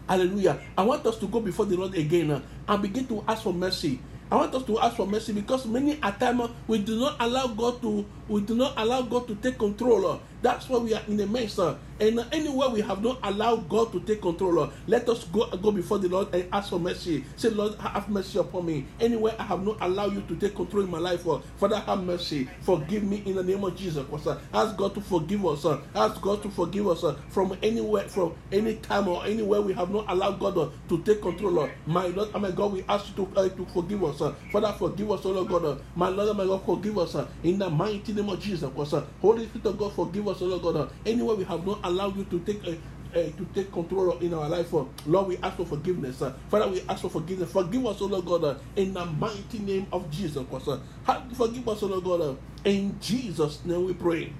[0.08, 0.58] Hallelujah.
[0.76, 3.52] I want us to go before the Lord again uh, and begin to ask for
[3.52, 4.00] mercy.
[4.30, 7.16] I want us to ask for mercy because many a time uh, we do not
[7.20, 10.06] allow God to we do not allow God to take control.
[10.06, 11.58] Uh, that's why we are in the mess.
[11.58, 15.70] Uh, and anywhere we have not allowed God to take control, let us go go
[15.72, 17.24] before the Lord and ask for mercy.
[17.36, 18.86] Say, Lord, have mercy upon me.
[19.00, 21.24] Anywhere I have not allowed you to take control in my life,
[21.56, 22.48] Father, have mercy.
[22.60, 24.04] Forgive me in the name of Jesus.
[24.52, 25.64] Ask God to forgive us.
[25.94, 30.04] Ask God to forgive us from anywhere, from any time or anywhere we have not
[30.08, 31.68] allowed God to take control.
[31.86, 34.17] My Lord my God, we ask you to, uh, to forgive us.
[34.20, 35.80] Uh, Father, forgive us, oh Lord God.
[35.96, 38.70] My Lord my God, forgive us in the mighty name of Jesus.
[39.20, 40.90] Holy Spirit of God, forgive us, oh Lord God.
[41.06, 42.72] Anywhere we have not allowed you to take uh,
[43.14, 44.72] uh, to take control in our life.
[44.74, 46.20] Uh, Lord, we ask for forgiveness.
[46.22, 47.50] Uh, Father, we ask for forgiveness.
[47.50, 50.80] Forgive us, O Lord God, uh, in the mighty name of Jesus Christ.
[51.34, 54.32] Forgive us, O Lord God, in Jesus' name we pray.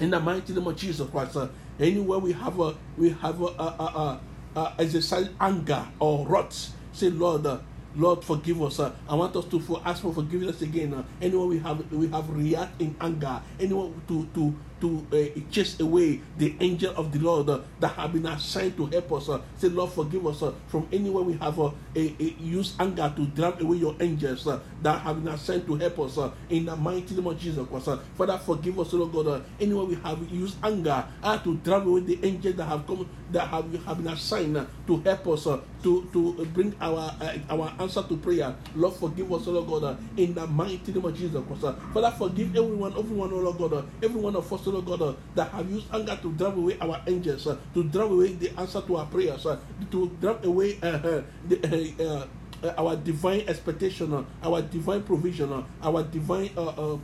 [0.00, 1.36] In the mighty name of Jesus Christ.
[1.80, 4.20] Anywhere we have a we have a, a, a,
[4.56, 7.46] a, a exercise anger or wrath, say, Lord.
[7.96, 8.80] Lord, forgive us.
[8.80, 10.94] Uh, I want us to for, ask for forgiveness again.
[10.94, 13.40] Uh, anyone we have we have react in anger.
[13.60, 14.54] Anyone to to
[14.84, 18.84] to uh, chase away the angel of the Lord uh, that have been assigned to
[18.86, 19.28] help us.
[19.30, 23.10] Uh, say, Lord, forgive us uh, from anywhere we have uh, a, a use anger
[23.16, 26.66] to drive away your angels uh, that have been assigned to help us uh, in
[26.66, 27.88] the mighty name of Jesus Christ.
[28.14, 29.44] Father, forgive us, Lord God.
[29.58, 33.48] Anywhere we have used anger uh, to drive away the angels that have come that
[33.48, 35.44] have, have been assigned to help us
[35.84, 38.54] to to bring our uh, our answer to prayer.
[38.74, 41.76] Lord, forgive us, Lord God, in the mighty name of Jesus Christ.
[41.92, 45.70] Father, forgive everyone, everyone, Lord God, every one of us, Lord God, uh, that have
[45.70, 49.06] used anger to drive away our angels, uh, to drive away the answer to our
[49.06, 49.58] prayers, uh,
[49.90, 52.26] to drive away uh, uh, the, uh,
[52.78, 56.48] our divine expectation, our divine provision, our divine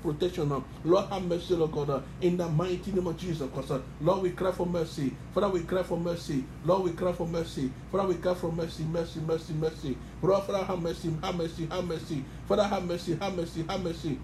[0.02, 0.48] protection.
[0.84, 3.42] Lord, have mercy, Lord God, in the mighty name of Jesus.
[3.42, 5.14] Uh, Lord, we cry for mercy.
[5.34, 6.44] Father, we cry for mercy.
[6.64, 7.70] Lord, we cry for mercy.
[7.92, 9.98] Father, we cry for mercy, mercy, mercy, mercy.
[10.22, 12.24] Lord, Father, have mercy, have mercy, have mercy.
[12.48, 14.18] Father, have mercy, have mercy, have mercy.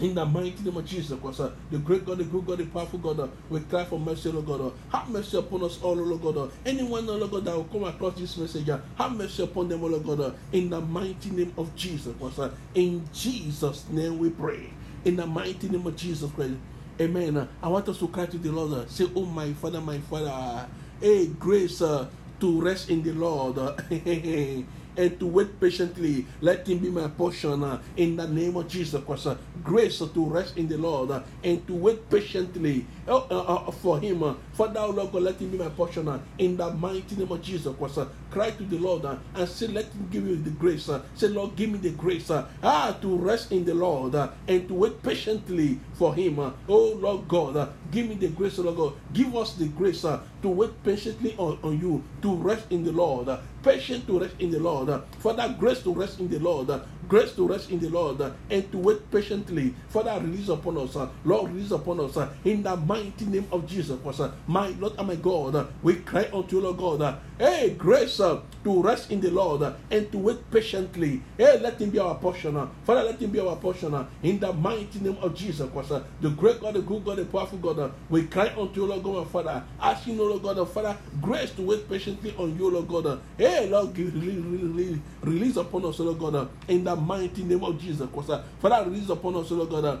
[0.00, 2.66] In the mighty name of Jesus Christ, uh, the great God, the good God, the
[2.66, 4.60] powerful God, uh, we cry for mercy, Lord God.
[4.60, 6.36] Uh, have mercy upon us all, Lord God.
[6.36, 9.82] Uh, anyone, Lord God, that will come across this message, uh, have mercy upon them,
[9.82, 10.20] Lord God.
[10.20, 12.38] Uh, in the mighty name of Jesus Christ.
[12.38, 14.70] Uh, in Jesus' name we pray.
[15.04, 16.54] In the mighty name of Jesus Christ.
[17.00, 17.36] Amen.
[17.36, 18.72] Uh, I want us to cry to the Lord.
[18.72, 20.30] Uh, say, Oh, my Father, my Father.
[20.30, 20.66] Uh,
[21.00, 22.08] hey, grace uh,
[22.40, 23.56] to rest in the Lord.
[24.98, 26.26] Uh, and to wait patiently.
[26.40, 29.26] Let him be my portion uh, in the name of Jesus Christ.
[29.26, 33.70] Uh, grace uh, to rest in the Lord uh, and to wait patiently uh, uh,
[33.70, 34.22] for him.
[34.22, 37.30] Uh, Father, oh Lord God, let him be my portion uh, in the mighty name
[37.30, 37.98] of Jesus Christ.
[37.98, 40.88] Uh, cry to the Lord uh, and say, Let him give you the grace.
[40.88, 44.30] Uh, say, Lord, give me the grace uh, ah, to rest in the Lord uh,
[44.46, 46.38] and to wait patiently for him.
[46.38, 48.92] Uh, oh Lord God, uh, give me the grace, Lord God.
[49.12, 52.92] Give us the grace uh, to wait patiently on, on you, to rest in the
[52.92, 53.28] Lord.
[53.68, 54.88] Uh, patient to rest in the Lord.
[54.88, 56.70] Uh, Father, grace to rest in the Lord.
[57.08, 59.74] Grace to rest in the Lord and to wait patiently.
[59.88, 60.94] Father, release upon us.
[60.94, 64.20] Uh, Lord, release upon us uh, in the mighty name of Jesus Christ.
[64.20, 67.00] Uh, my Lord and my God, uh, we cry unto you, Lord God.
[67.00, 71.22] Uh, hey, grace uh, to rest in the Lord and to wait patiently.
[71.38, 72.54] Hey, let him be our portion.
[72.84, 75.92] Father, let him be our portion in the mighty name of Jesus Christ.
[76.20, 77.90] The great God, the good God, the powerful God.
[78.10, 79.64] We cry unto you, Lord God, my Father.
[79.80, 83.20] Asking, Lord God, Father, grace to wait patiently on you, Lord God.
[83.38, 88.42] Hey, Lord, release, upon us, Lord God, in the mighty name of Jesus Christ.
[88.60, 90.00] Father, release upon us, Lord God.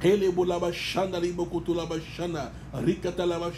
[0.00, 2.50] Helebo laba shanda libo kutu laba shanda.
[2.74, 3.52] Rikata laba.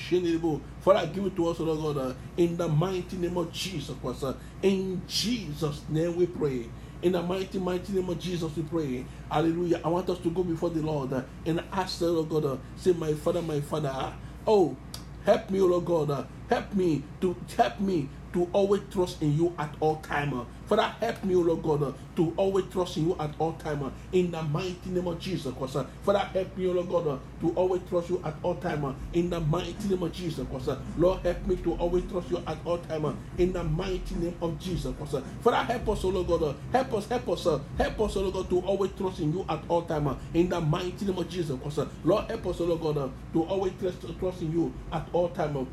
[0.80, 4.24] Father, give it to us, Lord God, in the mighty name of Jesus Christ.
[4.62, 6.66] In Jesus' name we pray.
[7.02, 9.04] In the mighty, mighty name of Jesus, we pray.
[9.30, 9.80] Hallelujah.
[9.84, 11.12] I want us to go before the Lord
[11.44, 14.12] and ask the Lord God, say, My Father, my Father,
[14.46, 14.76] oh,
[15.24, 19.74] help me, Lord God, help me to help me to always trust in you at
[19.80, 20.46] all time.
[20.66, 23.92] Father, help me, O Lord God, to always trust in you at all time.
[24.12, 25.76] in the mighty name of Jesus Christ.
[26.02, 28.94] Father, help me, O Lord God, to always trust you at all time.
[29.12, 30.70] in the mighty name of Jesus Christ.
[30.96, 33.16] Lord, help me to always trust you at all time.
[33.38, 35.16] in the mighty name of Jesus Christ.
[35.42, 36.56] Father, help us, O Lord God.
[36.72, 39.62] help us, help us, help us, O Lord God, to always trust in you at
[39.68, 40.16] all time.
[40.32, 41.80] in the mighty name of Jesus Christ.
[42.04, 45.66] Lord, help us, O Lord God, to always trust, trust in you at all time.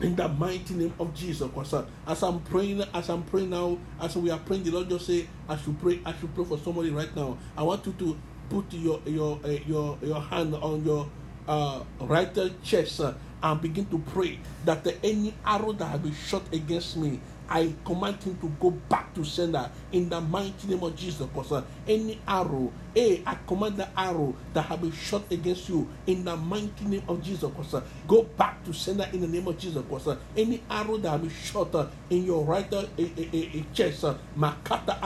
[0.00, 1.74] In the mighty name of Jesus Christ.
[2.06, 5.26] As I'm praying, as I'm praying now, as we are praying, the Lord just say,
[5.48, 7.38] I should pray, I should pray for somebody right now.
[7.56, 8.16] I want you to
[8.48, 11.08] put your your uh, your your hand on your
[11.48, 12.30] uh, right
[12.62, 17.20] chest uh, and begin to pray that any arrow that has been shot against me,
[17.48, 21.64] I command him to go back to sender in the mighty name of Jesus Christ.
[21.86, 26.36] Any arrow, hey, I command the arrow that have been shot against you in the
[26.36, 27.84] mighty name of Jesus Christ.
[28.06, 30.08] Go back to sender in the name of Jesus Christ.
[30.36, 33.62] Any arrow that have been shot uh, in your right uh, eh, eh, eh, eh,
[33.72, 35.00] chest, uh, Makata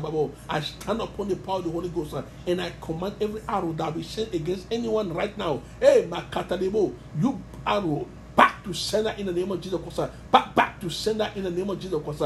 [0.00, 3.42] Babo, I stand upon the power of the Holy Ghost uh, and I command every
[3.48, 5.62] arrow that will be sent against anyone right now.
[5.80, 6.58] Hey, Makata
[7.20, 8.06] you arrow
[8.68, 10.12] to sender in the name of Jesus Christ.
[10.32, 12.22] Back, back to sender in the name of Jesus Christ.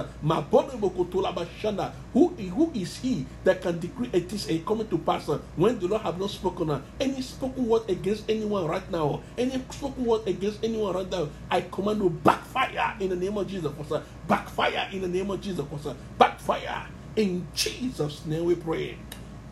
[2.15, 5.29] Who, who is he that can decree it is a thing and coming to pass
[5.29, 6.71] uh, when the Lord have not spoken?
[6.71, 11.29] uh, Any spoken word against anyone right now, any spoken word against anyone right now,
[11.51, 14.05] I command you backfire in the name of Jesus Christ.
[14.29, 15.97] Backfire in the name of Jesus Christ.
[16.19, 16.87] Backfire.
[17.17, 18.97] In Jesus' name we pray.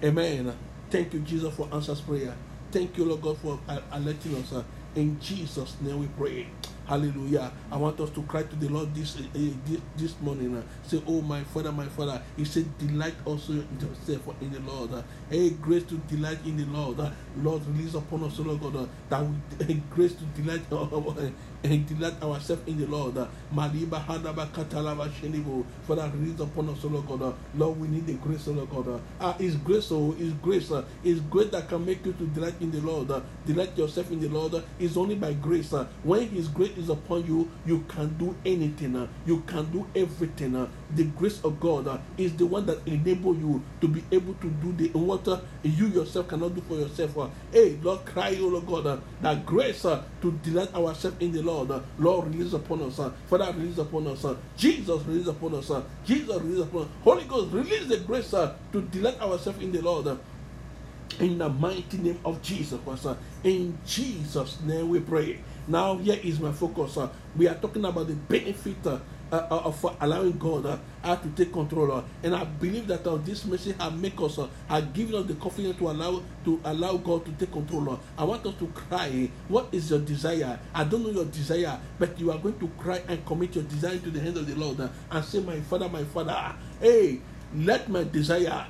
[0.03, 0.55] Amen.
[0.91, 2.35] Thank you, Jesus, for answers prayer.
[2.73, 4.53] Thank you, Lord God, for uh, alerting us.
[4.53, 4.63] uh,
[4.95, 6.47] in Jesus' name we pray.
[6.91, 7.53] Hallelujah.
[7.73, 10.57] I want us to cry to the Lord this uh, this, this morning.
[10.59, 12.23] uh, say, Oh, my Father, my Father.
[12.37, 14.95] He said, Delight also yourself in the Lord.
[14.95, 17.01] uh, hey, grace to delight in the Lord.
[17.01, 19.25] uh, Lord, release upon us, Lord God, uh, that
[19.69, 20.63] we grace to delight
[21.65, 23.19] and delight ourselves in the Lord.
[23.19, 25.65] uh, Maliba Hadaba Katalaba Shenibo.
[25.87, 27.23] Father, release upon us, Lord God.
[27.23, 28.89] uh, Lord, we need the grace, Lord God.
[28.89, 30.71] uh, Ah, it's grace, oh, it's grace.
[30.73, 33.11] uh, It's grace that can make you to delight in the Lord.
[33.11, 34.55] uh, Delight yourself in the Lord.
[34.55, 35.73] uh, It's only by grace.
[35.73, 38.97] uh, When His grace is upon you, you can do anything.
[38.97, 40.57] uh, You can do everything.
[40.57, 44.35] uh, The grace of God uh, is the one that enable you to be able
[44.35, 47.17] to do the what uh, you yourself cannot do for yourself.
[47.19, 47.29] Uh.
[47.53, 51.71] Hey, Lord, cry, O Lord God, uh, that grace to delight ourselves in the Lord.
[51.99, 52.97] Lord, release upon us.
[53.29, 54.25] Father, release upon us.
[54.57, 55.71] Jesus, release upon us.
[56.05, 56.89] Jesus, release upon us.
[57.03, 60.19] Holy Ghost, release the grace to delight ourselves in the Lord.
[61.19, 65.41] In the mighty name of Jesus uh, In Jesus' name we pray.
[65.67, 66.99] Now, here is my focus.
[67.37, 68.99] We are talking about the benefit uh,
[69.33, 72.05] uh, of allowing God uh, to take control.
[72.23, 75.91] And I believe that this message has make us, has given us the confidence to
[75.91, 77.99] allow to allow God to take control.
[78.19, 79.31] I want us to cry.
[79.49, 80.59] What is your desire?
[80.75, 83.99] I don't know your desire, but you are going to cry and commit your desire
[83.99, 87.21] to the hands of the Lord and say, "My Father, my Father, hey,
[87.55, 88.67] let my desire,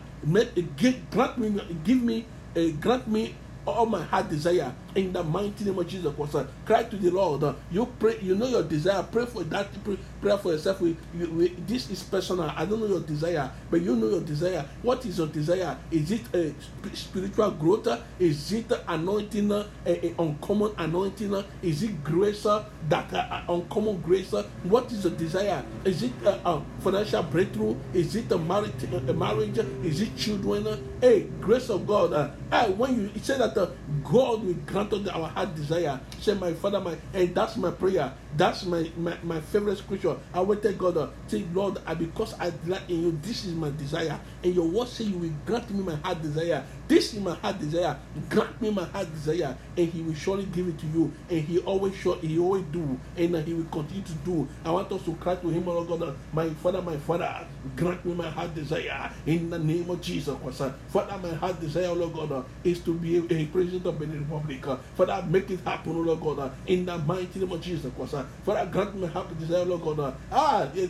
[1.11, 1.51] grant me,
[1.85, 3.35] give me, uh, grant me."
[3.67, 6.49] All my heart desire in the mighty name of Jesus Christ.
[6.67, 7.55] Cry to the Lord.
[7.71, 9.03] You pray, you know your desire.
[9.03, 9.69] Pray for that.
[9.85, 10.81] Pray, pray for yourself.
[10.81, 12.53] We, we, this is personal.
[12.57, 14.65] I don't know your desire, but you know your desire.
[14.83, 15.77] What is your desire?
[15.91, 16.53] Is it a
[16.95, 17.89] spiritual growth?
[18.19, 19.51] Is it anointing?
[19.53, 21.35] A, a uncommon anointing?
[21.63, 22.47] Is it grace?
[22.47, 24.33] uh, That uh, uh, uncommon grace?
[24.65, 25.63] What is your desire?
[25.85, 27.77] Is it uh, uh, financial breakthrough?
[27.93, 28.73] Is it a marriage?
[29.09, 29.59] A marriage?
[29.85, 30.67] Is it children?
[31.01, 32.13] Hey, grace of God.
[32.13, 33.67] Uh, hey, when you say that uh,
[34.05, 36.01] God will grant us our heart desire.
[36.21, 38.13] Say, my Father, my and that's my prayer.
[38.37, 40.17] That's my my, my favorite scripture.
[40.35, 43.71] I tell God, uh, say, Lord, I, because I delight in you, this is my
[43.71, 44.19] desire.
[44.43, 46.65] And your word say you will grant me my heart desire.
[46.89, 47.97] This is my heart desire.
[48.29, 51.13] Grant me my heart desire, and He will surely give it to you.
[51.29, 54.49] And He always sure He always do, and uh, He will continue to do.
[54.65, 58.05] I want us to cry to Him, oh God, uh, my Father, my Father, grant
[58.05, 60.61] me my heart desire in the name of Jesus Christ.
[60.63, 60.73] uh.
[60.89, 63.99] Father, my heart desire, oh Lord God, uh, is to be a, a president of
[63.99, 64.67] the Republic.
[64.71, 64.77] Uh.
[64.97, 68.15] Father, make it happen, oh Lord God, in the mighty name of Jesus Christ.
[68.45, 70.15] Father, grant me my heart desire, Lord God.
[70.31, 70.87] Ah, eh,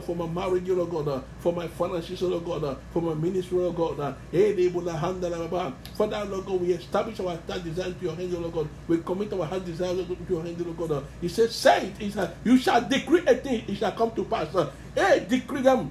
[0.00, 3.58] for my marriage, oh Lord God, for my finances, oh Lord God, for my ministry,
[3.58, 4.14] oh Lord God.
[4.32, 8.68] Father, Lord God, we establish our heart desire to your hand, Lord God.
[8.88, 11.04] We commit our heart desire God, to your hand, Lord God.
[11.20, 14.48] He says, say it, you shall decree a thing, it shall come to pass.
[14.94, 15.90] Hey, decree them,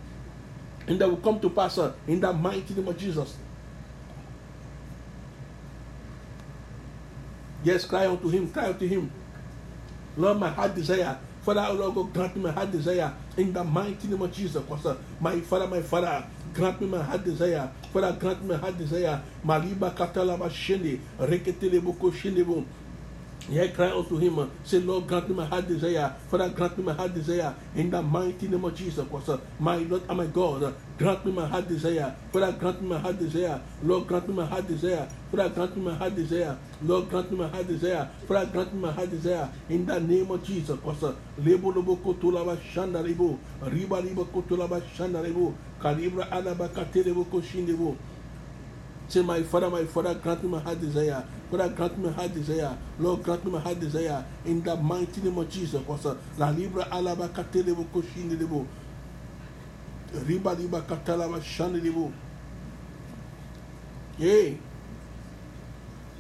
[0.88, 3.36] and they will come to pass in the mighty name of Jesus.
[7.64, 9.12] Yes, cry unto him, cry unto him.
[10.18, 11.18] Lord, my heart desire.
[11.42, 14.62] Father, oh Lord, God, grant me my heart desire in the mighty name of Jesus.
[15.20, 17.72] My Father, my Father, grant me my heart desire.
[17.94, 19.22] Father, grant me my heart desire.
[19.46, 22.44] Maliba katalaba shende, reketele boko shende
[23.52, 24.38] Yeah, cry unto him.
[24.38, 26.14] uh, Say, Lord, grant me my heart desire.
[26.30, 27.56] Father, grant me my heart desire.
[27.76, 29.08] In the mighty name of Jesus.
[29.10, 32.16] Christ, uh, My Lord and my God, uh, grant me my heart desire.
[32.32, 33.60] Father, grant me my heart desire.
[33.82, 35.10] Lord, grant me my heart desire.
[35.32, 36.58] Father, grant me my heart desire.
[36.84, 38.10] Lord, grant me my heart desire.
[38.28, 39.50] Father, grant me my heart desire.
[39.70, 40.80] In the name of Jesus.
[40.80, 43.40] Christ, uh, Lebo lobo kotolaba shanda lebo.
[43.64, 45.56] Riba liba kotolaba shanda lebo.
[45.82, 47.96] Kalibra alaba koshindebo.
[49.10, 51.24] Say, my Father, my Father, grant me my heart desire.
[51.50, 52.78] Father, grant me my heart desire.
[53.00, 54.24] Lord, grant me my heart desire.
[54.46, 55.82] In the mighty name of Jesus.
[56.38, 58.68] La libra alaba katelebo koshindebo.
[60.14, 62.12] Riba liba katalaba shandebo.
[64.20, 64.60] Yay.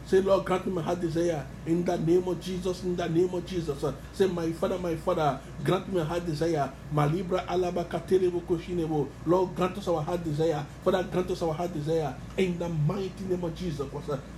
[0.10, 3.32] Say, Lord, grant me my heart desire in the name of Jesus, in the name
[3.32, 3.86] of Jesus.
[4.12, 6.72] Say, my Father, my Father, grant me my heart desire.
[6.91, 9.08] Malibra alaba katerebo koshinebo.
[9.28, 10.65] Lord, grant us our heart desire.
[10.84, 13.88] Father, grant us our heart desire in the mighty name of Jesus.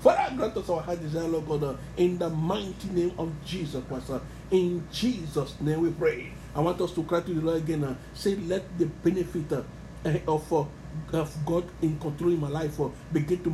[0.02, 3.82] Father, grant us our heart desire, Lord God, in the mighty name of Jesus.
[4.52, 6.34] In Jesus' name we pray.
[6.54, 7.96] I want us to cry to the Lord again.
[8.14, 9.62] Say, let the benefit uh,
[10.28, 10.66] of uh,
[11.14, 13.50] of God in control in my life uh, begin to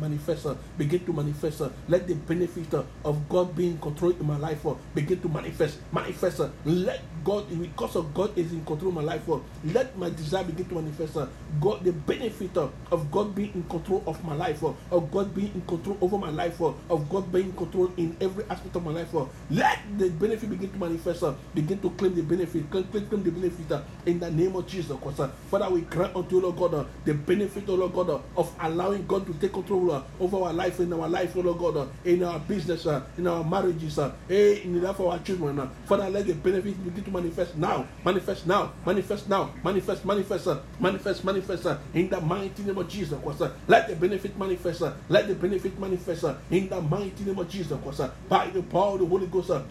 [0.00, 1.60] manifest, uh, begin to manifest.
[1.60, 5.20] uh, let the benefit uh, of God being in control in my life uh, begin
[5.20, 6.40] to manifest, manifest.
[6.40, 10.10] uh, let God, because of God is in control of my life, uh, let my
[10.10, 11.16] desire begin to manifest.
[11.16, 11.26] uh,
[11.60, 15.34] God, the benefit uh, of God being in control of my life, uh, of God
[15.34, 18.74] being in control over my life, uh, of God being in control in every aspect
[18.76, 19.14] of my life.
[19.14, 23.06] uh, let the benefit begin to manifest, uh, begin to claim the benefit, claim, claim,
[23.06, 24.90] claim the benefit uh, in the name of Jesus.
[24.90, 28.18] Uh, Father, we grant unto you, Lord God, uh, the benefit, oh Lord God, uh,
[28.36, 31.58] of allowing God to take control uh, over our life, in our life, oh Lord
[31.58, 35.06] God, uh, in our business, uh, in our marriages, uh, eh, in the life of
[35.06, 35.58] our children.
[35.58, 40.46] Uh, Father, let the benefit begin to manifest now, manifest now, manifest now, manifest, manifest,
[40.46, 43.18] uh, manifest, manifest, uh, in the mighty name of Jesus.
[43.22, 47.24] Christ, uh, let the benefit manifest, uh, let the benefit manifest, uh, in the mighty
[47.24, 47.78] name of Jesus.
[47.82, 49.50] Christ, uh, by the power of the Holy Ghost.
[49.50, 49.62] Uh,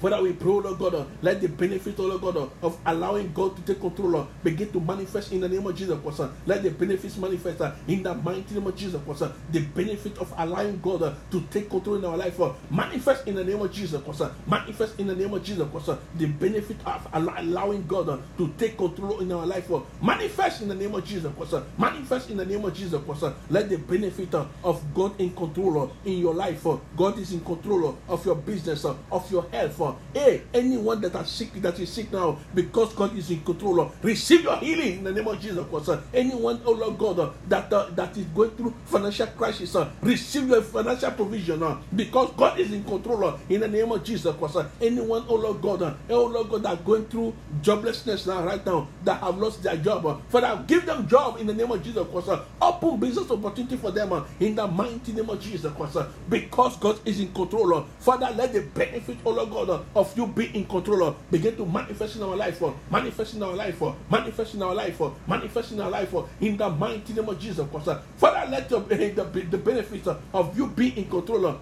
[0.00, 3.54] Father, we pray, Lord God, uh, let the benefit, Lord God, uh, of allowing God
[3.56, 6.20] to take control uh, begin to manifest in the name of Jesus Christ.
[6.20, 9.22] Uh, let the benefits manifest uh, in the mighty name of Jesus Christ.
[9.22, 13.44] Uh, the benefit of allowing God to take control in our life manifest in the
[13.44, 14.22] name of Jesus Christ.
[14.46, 16.00] Manifest in the name of Jesus Christ.
[16.16, 20.94] The benefit of allowing God to take control in our life manifest in the name
[20.94, 21.54] of Jesus Christ.
[21.76, 23.34] Manifest in the name of Jesus Christ.
[23.50, 26.66] Let the benefit of God in control in your life.
[26.96, 29.89] God is in control of your business, of your health.
[29.90, 33.80] Uh, Hey, anyone that are sick, that is sick now, because God is in control,
[33.82, 35.88] uh, receive your healing in the name of Jesus Christ.
[35.90, 39.90] uh, Anyone, oh Lord God, uh, that uh, that is going through financial crisis, uh,
[40.02, 44.02] receive your financial provision uh, because God is in control uh, in the name of
[44.04, 44.56] Jesus Christ.
[44.56, 48.64] uh, Anyone, oh Lord God, uh, oh Lord God, that going through joblessness now, right
[48.64, 51.82] now, that have lost their job, uh, Father, give them job in the name of
[51.82, 52.28] Jesus Christ.
[52.28, 55.96] uh, Open business opportunity for them uh, in the mighty name of Jesus Christ.
[55.96, 60.16] uh, Because God is in control, Father, let the benefit, oh Lord God, uh, of
[60.16, 63.54] you be in control, of begin to manifest in our life, uh, manifest in our
[63.54, 67.12] life, uh, manifest in our life, uh, manifest in our life, uh, in the mighty
[67.12, 68.00] name of Jesus Christ.
[68.16, 71.46] Father, let the, the, the benefits of you be in control.
[71.46, 71.60] of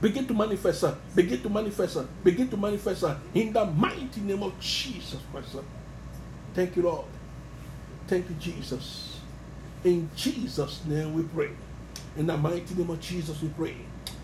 [0.00, 3.04] begin to manifest, begin to manifest, begin to manifest
[3.34, 5.56] in the mighty name of Jesus Christ.
[6.54, 7.04] Thank you, Lord.
[8.06, 9.18] Thank you, Jesus.
[9.84, 11.50] In Jesus' name we pray.
[12.16, 13.76] In the mighty name of Jesus we pray.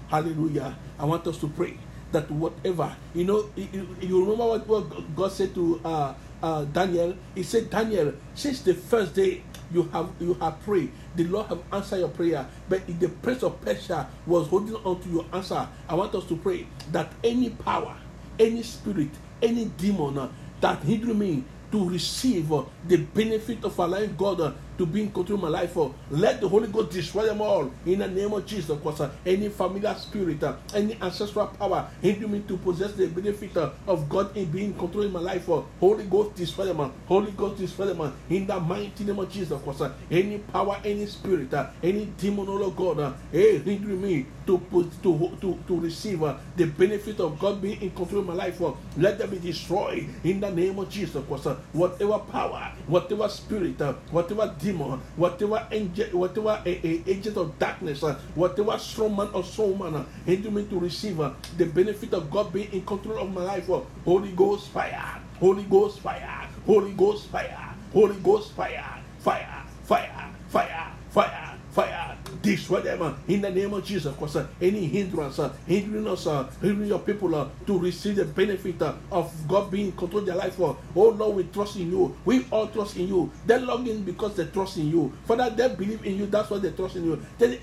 [0.08, 0.76] Hallelujah.
[0.98, 1.76] I want us to pray
[2.16, 3.68] that whatever, you know, you,
[4.00, 7.14] you- remember what, what God said to uh, uh, Daniel?
[7.34, 11.60] He said, Daniel, since the first day you have you have prayed, the Lord have
[11.72, 12.46] answered your prayer.
[12.68, 16.24] But if the prince of Persia was holding on to your answer, I want us
[16.32, 17.96] to pray that any power,
[18.40, 19.10] any spirit,
[19.42, 20.28] any demon uh,
[20.62, 25.10] that hinder me to receive uh, the benefit of allowing God uh, to be in
[25.12, 25.76] control of my life.
[25.76, 28.76] Uh, let the Holy Ghost destroy them all in the name of Jesus.
[28.76, 33.56] Because uh, any familiar spirit, uh, any ancestral power hinder me to possess the benefit
[33.56, 35.48] uh, of God in being in control in my life.
[35.48, 36.80] Uh, Holy Ghost destroy them.
[36.80, 39.58] Uh, Holy Ghost destroy them uh, in the mighty name of Jesus.
[39.60, 41.52] Because uh, any power, any spirit,
[41.82, 46.20] any demon, oh God, hey, hindering me to put, to to to receive
[46.56, 48.60] the benefit of God being in control of my life.
[48.60, 51.22] Uh, let them be destroyed in the name of Jesus.
[51.22, 58.02] Because whatever power, whatever spirit, whatever demon, whatever angel, whatever uh, uh, agent of darkness,
[58.02, 62.12] uh, whatever strong man or soul man, uh, hinder me to receive uh, the benefit
[62.14, 63.70] of God being in control of my life.
[63.70, 70.30] Uh, Holy Ghost fire, Holy Ghost fire, Holy Ghost fire, Holy Ghost fire, fire, fire,
[70.48, 72.15] fire, fire, fire.
[72.46, 74.36] Destroy them uh, in the name of Jesus Christ.
[74.36, 78.80] Uh, any hindrance, uh, hindering us, uh, hindering your people uh, to receive the benefit
[78.80, 80.54] uh, of God being in control their life.
[80.54, 82.16] For oh Lord, we trust in you.
[82.24, 83.30] We all trust in you.
[83.46, 85.12] They log in because they trust in you.
[85.26, 86.26] Father, they believe in you.
[86.26, 87.20] That's why they trust in you.
[87.38, 87.58] Then,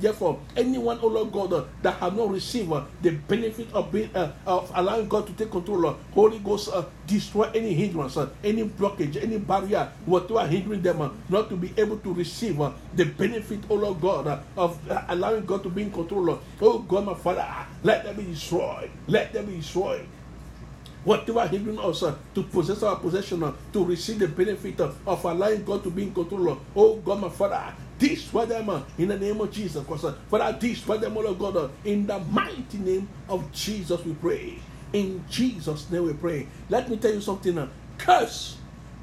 [0.00, 4.14] therefore, anyone, oh Lord God, uh, that have not received uh, the benefit of being
[4.14, 8.28] uh, of allowing God to take control, uh, Holy Ghost, uh, destroy any hindrance, uh,
[8.42, 12.72] any blockage, any barrier, whatever hindering them uh, not to be able to receive uh,
[12.94, 16.38] the benefit, oh Lord God, uh, of uh, allowing God to be in control.
[16.60, 17.46] Oh God, my Father,
[17.82, 18.90] let them be destroyed.
[19.06, 20.06] Let them be destroyed.
[21.04, 25.22] Whatever hindering us uh, to possess our possession, uh, to receive the benefit uh, of
[25.24, 26.50] allowing God to be in control.
[26.50, 29.84] Uh, oh God, my Father, destroy them uh, in the name of Jesus.
[29.86, 34.14] Uh, Father, destroy them, oh Lord God, uh, in the mighty name of Jesus, we
[34.14, 34.58] pray.
[34.94, 36.46] In Jesus' name, we pray.
[36.70, 37.58] Let me tell you something.
[37.58, 37.68] Uh,
[37.98, 38.56] curse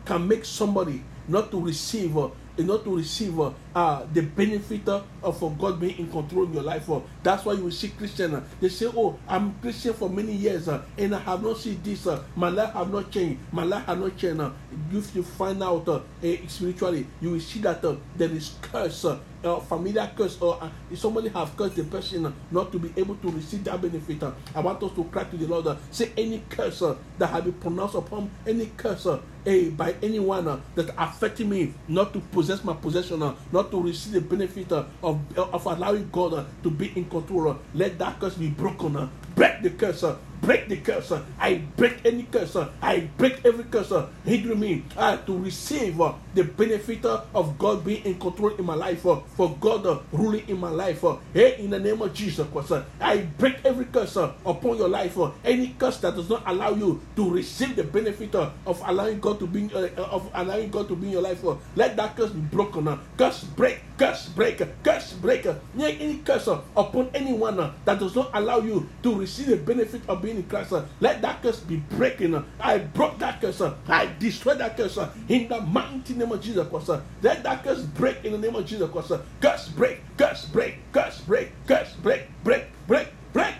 [0.05, 5.43] can make somebody not to receive uh, not to receive uh, uh, the benefit of
[5.43, 6.89] uh, God being in control in your life.
[6.89, 8.35] Uh, that's why you will see Christian.
[8.35, 11.79] Uh, they say, "Oh, I'm Christian for many years, uh, and I have not seen
[11.83, 12.07] this.
[12.07, 13.39] Uh, my life have not changed.
[13.51, 14.51] My life have not changed." Uh,
[14.91, 19.05] if you find out uh, uh, spiritually, you will see that uh, there is curse.
[19.05, 22.91] Uh, uh, familiar curse or uh, somebody have cursed the person uh, not to be
[22.99, 25.75] able to receive that benefit uh, i want us to cry to the lord uh,
[25.89, 30.47] say any curse uh, that have been pronounced upon any curse uh, eh, by anyone
[30.47, 34.71] uh, that affecting me not to possess my possession uh, not to receive the benefit
[34.71, 38.49] uh, of, of allowing god uh, to be in control uh, let that curse be
[38.49, 39.09] broken
[39.41, 40.05] break the curse
[40.41, 41.13] break the curse.
[41.39, 42.57] I break any curse.
[42.81, 43.93] I break every curse
[44.25, 48.65] hindering me uh, to receive uh, the benefit uh, of God being in control in
[48.65, 51.03] my life, uh, for God uh, ruling in my life.
[51.05, 54.77] Uh, hey, in the name of Jesus Christ, uh, I break every curse uh, upon
[54.77, 55.17] your life.
[55.17, 59.19] Uh, any curse that does not allow you to receive the benefit uh, of allowing
[59.19, 61.45] God to be uh, of allowing God to be in your life.
[61.45, 62.87] Uh, let that curse be broken.
[62.87, 65.59] Uh, curse break, curse breaker, curse breaker.
[65.77, 70.01] Uh, any curse upon anyone uh, that does not allow you to receive the benefit
[70.09, 72.33] of being in Christ, uh, let that curse be breaking.
[72.33, 73.61] Uh, I broke that curse.
[73.61, 74.97] I destroyed that curse
[75.29, 76.89] in the mighty name of Jesus Christ.
[77.21, 79.11] Let that curse break in the name of Jesus Christ.
[79.39, 83.53] Curse break, curse break, curse break, curse break, break, break, break.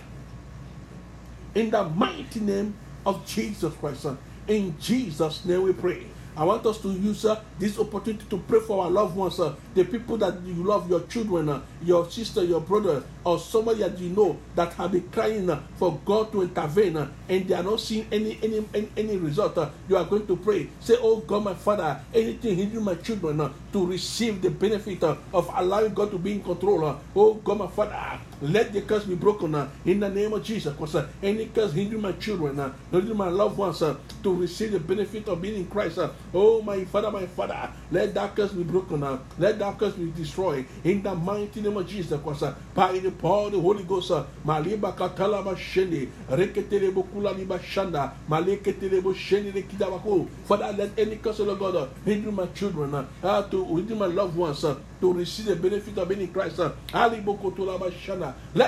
[1.54, 2.74] In the mighty name
[3.06, 4.08] of Jesus Christ.
[4.48, 6.08] In Jesus' name we pray.
[6.36, 9.54] I want us to use uh, this opportunity to pray for our loved ones, uh,
[9.76, 13.98] the people that you love, your children, uh, your sister, your brother, or somebody that
[14.00, 17.64] you know that have been crying uh, for God to intervene uh, and they are
[17.64, 19.58] not seeing any any any, any result.
[19.58, 20.70] Uh, you are going to pray.
[20.80, 25.94] Say, Oh God, my Father, anything hindering my children to receive the benefit of allowing
[25.94, 27.00] God to be in control.
[27.16, 30.74] Oh God, my Father, let the curse be broken uh, in the name of Jesus.
[30.74, 34.72] Because uh, any curse hindering my children, uh, hindering my loved ones uh, to receive
[34.72, 35.98] the benefit of being in Christ.
[35.98, 39.04] Uh, oh my Father, my Father, let that curse be broken.
[39.04, 42.18] Uh, let that curse be destroyed in the mighty name of Jesus.
[42.20, 47.36] Because uh, by the power of the Holy Ghost, uh, Maliba Katala Bashende, Reketelebo Kula
[47.36, 50.28] Liba Shanda, Maleketelebo Shende Rekidabako.
[50.46, 51.88] Father, let any curse of God uh,
[52.32, 56.08] my children, uh, uh, to hindering my loved ones, uh, to receive the benefit of
[56.08, 56.60] being in Christ.
[56.60, 56.78] Let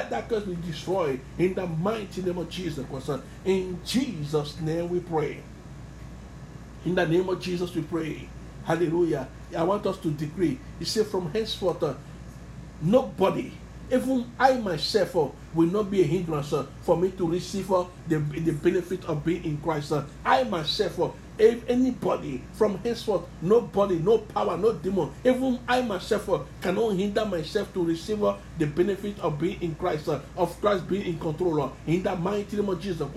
[0.10, 2.86] that curse be destroyed in the mighty name of Jesus
[3.46, 5.42] in Jesus' name we pray.
[6.86, 8.28] In the name of Jesus we pray.
[8.66, 9.28] Hallelujah.
[9.56, 10.58] I want us to decree.
[10.80, 11.94] He said, from henceforth, uh,
[12.82, 13.52] nobody,
[13.92, 18.20] even I myself, uh, will not be a hindrance uh, for me to receive the,
[18.20, 19.94] the benefit of being in Christ.
[20.26, 26.40] I myself, if anybody from henceforth, nobody, no power, no demon, even I myself uh,
[26.62, 30.88] cannot hinder myself to receive uh, the benefit of being in Christ, uh, of Christ
[30.88, 31.72] being in control.
[31.88, 33.08] In the mighty name of Jesus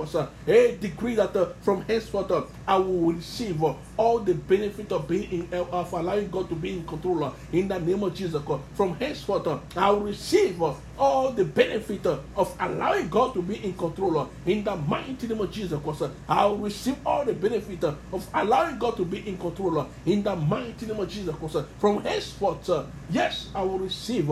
[0.46, 3.62] a decree that from henceforth I will receive
[3.96, 7.24] all the benefit of being in, of allowing God to be in control.
[7.24, 11.32] Uh, in the name of Jesus Christ, from henceforth uh, I will receive uh, all
[11.32, 14.18] the benefit uh, of allowing God to be in control.
[14.18, 18.26] Uh, in the mighty name of Jesus Christ, I will receive all the benefit of
[18.34, 19.86] allowing God to be in control.
[20.04, 22.70] In the mighty name of Jesus Christ, from henceforth,
[23.10, 24.30] yes, I will receive.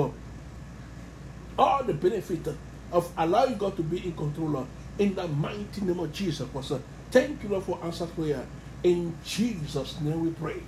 [1.56, 2.48] All the benefit
[2.90, 4.66] of allowing God to be in control
[4.98, 6.48] in the mighty name of Jesus.
[6.50, 6.72] Christ.
[7.10, 8.44] Thank you, Lord, for answered prayer.
[8.84, 10.62] In Jesus' name we pray.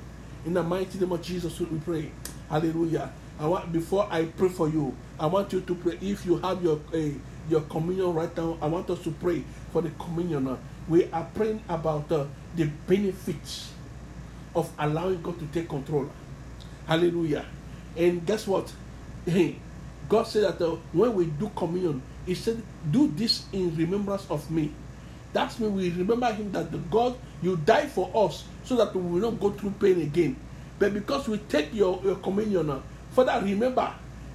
[0.47, 2.11] In the mighty name of Jesus we pray.
[2.49, 3.13] Hallelujah.
[3.39, 5.99] I want before I pray for you, I want you to pray.
[6.01, 6.99] If you have your uh,
[7.51, 10.57] your communion right now, I want us to pray for the communion.
[10.89, 12.25] We are praying about uh,
[12.57, 13.71] the benefits
[14.55, 16.09] of allowing God to take control.
[16.87, 17.45] Hallelujah.
[17.97, 18.73] And guess what?
[20.09, 24.51] God said that uh, when we do communion, He said, Do this in remembrance of
[24.51, 24.73] me.
[25.33, 29.03] That's when we remember Him that the God, you died for us so that we
[29.03, 30.37] will not go through pain again.
[30.79, 32.83] But because we take your, your communion,
[33.13, 33.93] Father, remember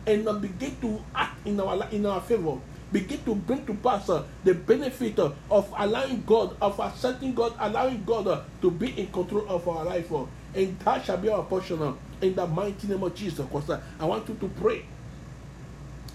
[0.08, 2.58] and begin to act in our in our favor.
[2.92, 7.54] Begin to bring to pass uh, the benefit uh, of allowing God, of accepting God,
[7.60, 10.12] allowing God uh, to be in control of our life.
[10.12, 13.46] uh, and that shall be our portion uh, in the mighty name of Jesus.
[13.46, 14.84] Because uh, I want you to pray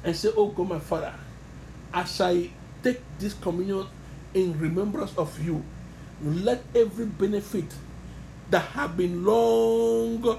[0.05, 1.14] and say, Oh God, my Father,
[1.95, 2.51] as I
[2.82, 3.87] take this communion
[4.34, 5.64] in remembrance of you,
[6.22, 7.66] let every benefit
[8.50, 10.38] that have been long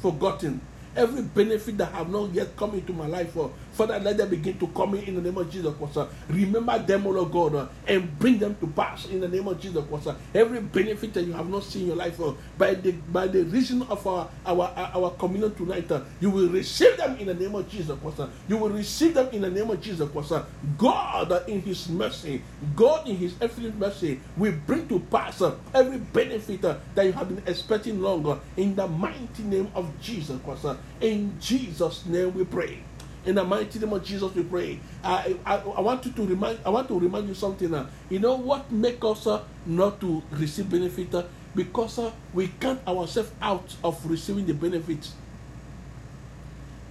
[0.00, 0.60] forgotten,
[0.96, 4.56] every benefit that have not yet come into my life, uh, Father, let them begin
[4.58, 6.08] to come in in the name of Jesus Christ.
[6.28, 9.84] Remember them, O Lord God, and bring them to pass in the name of Jesus
[9.88, 10.16] Christ.
[10.32, 13.42] Every benefit that you have not seen in your life, uh, by the by the
[13.44, 17.54] reason of our our our communion tonight, uh, you will receive them in the name
[17.54, 18.30] of Jesus Christ.
[18.48, 20.32] You will receive them in the name of Jesus Christ.
[20.78, 22.42] God, uh, in His mercy,
[22.76, 25.42] God in His infinite mercy, will bring to pass
[25.74, 30.78] every benefit that you have been expecting longer in the mighty name of Jesus Christ.
[31.00, 32.78] In Jesus' name, we pray.
[33.26, 34.80] In the mighty name of Jesus, we pray.
[35.02, 36.58] I, I, I want you to remind.
[36.64, 37.72] I want to remind you something.
[37.72, 41.14] Uh, you know what make us uh, not to receive benefit?
[41.14, 45.14] Uh, because uh, we count ourselves out of receiving the benefits.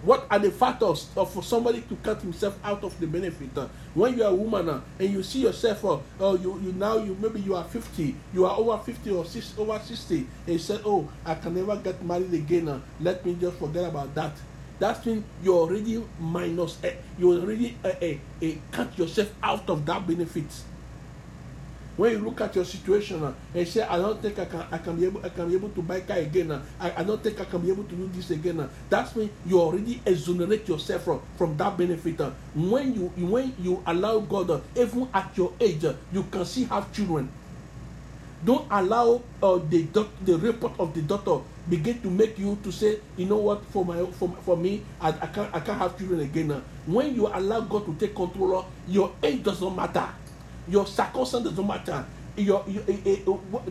[0.02, 3.58] What are the factors of for somebody to cut himself out of the benefit?
[3.58, 6.74] Uh, when you are a woman uh, and you see yourself, uh, oh, you, you
[6.74, 10.28] now you maybe you are 50, you are over 50 or six, over 60, and
[10.48, 12.68] you said, oh, I can never get married again.
[12.68, 14.34] Uh, let me just forget about that.
[14.80, 19.86] That's when you're already minus, uh, you already uh, uh, uh, cut yourself out of
[19.86, 20.46] that benefit
[21.96, 24.78] when you look at your situation uh, and say, I don't think I can, I
[24.80, 26.50] can be able, I can be able to buy car again.
[26.52, 28.60] Uh, I, I don't think I can be able to do this again.
[28.60, 32.20] Uh, that's when you already exonerate yourself from, from that benefit.
[32.20, 36.46] Uh, when you when you allow God, uh, even at your age, uh, you can
[36.46, 37.30] still have children.
[38.44, 41.38] Don't allow uh, the doc- the report of the doctor
[41.70, 45.10] begin to make you to say, you know what, for my for, for me, I,
[45.10, 46.52] I can't I can't have children again.
[46.52, 50.08] Uh, when you allow God to take control, uh, your age does not matter
[50.68, 52.06] your circumstance does not matter.
[52.36, 53.18] Your, your, eh, eh,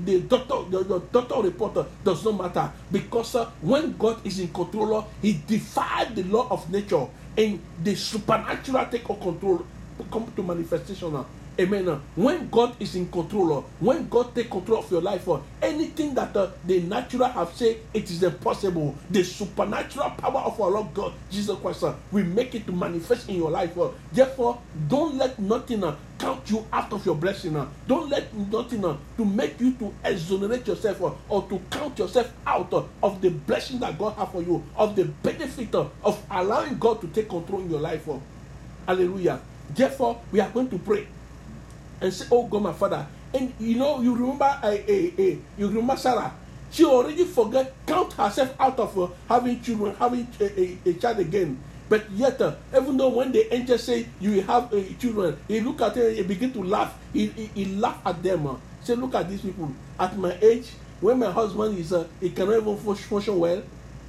[0.05, 4.49] the doctor, the doctor report uh, does not matter because uh, when God is in
[4.49, 9.67] control, He defied the law of nature and the supernatural take of control
[10.11, 11.17] come to manifestation.
[11.17, 11.25] uh.
[11.61, 12.01] Amen.
[12.17, 16.15] When God is in control, uh, when God take control of your life, uh, anything
[16.15, 20.95] that uh, the natural have said it is impossible, the supernatural power of our Lord
[20.95, 23.77] God Jesus Christ will make it to manifest in your life.
[24.13, 27.55] Therefore, don't let nothing uh, count you out of your blessing.
[27.55, 27.67] uh.
[27.87, 32.73] Don't let nothing to make you to exonerate yourself or to count yourself out
[33.03, 37.09] of the blessing that God have for you, of the benefit of allowing God to
[37.09, 38.09] take control in your life.
[38.87, 39.39] Hallelujah.
[39.75, 41.07] Therefore, we are going to pray
[42.03, 43.07] and say, Oh God, my Father.
[43.35, 46.33] And you know, you remember, uh, you remember Sarah.
[46.71, 51.19] She already forget, count herself out of uh, having children, having a, a, a child
[51.21, 51.59] again.
[51.89, 55.81] But yet, uh, even though when the angel say you have uh, children, he look
[55.83, 56.95] at her, he begin to laugh.
[57.13, 58.47] He, he, he laugh at them.
[58.47, 58.57] Uh.
[58.83, 59.71] Say, look at these people.
[60.01, 63.63] At my age, when my husband is, uh, he cannot even function well,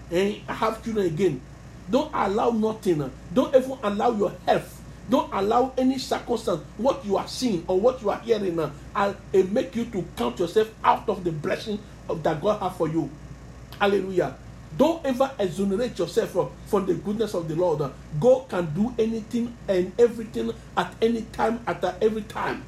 [0.09, 1.41] and have children again.
[1.89, 3.01] Don't allow nothing.
[3.01, 4.72] uh, Don't even allow your health.
[5.09, 9.15] Don't allow any circumstance, what you are seeing or what you are hearing, uh, and
[9.33, 11.79] it make you to count yourself out of the blessing
[12.09, 13.09] of that God have for you.
[13.79, 14.37] Hallelujah.
[14.77, 17.91] Don't ever exonerate yourself from, from the goodness of the Lord.
[18.19, 22.63] God can do anything and everything at any time, at every time.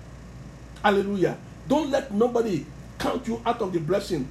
[0.84, 1.38] Hallelujah.
[1.68, 2.66] Don't let nobody
[3.00, 4.28] count you out of the blessing.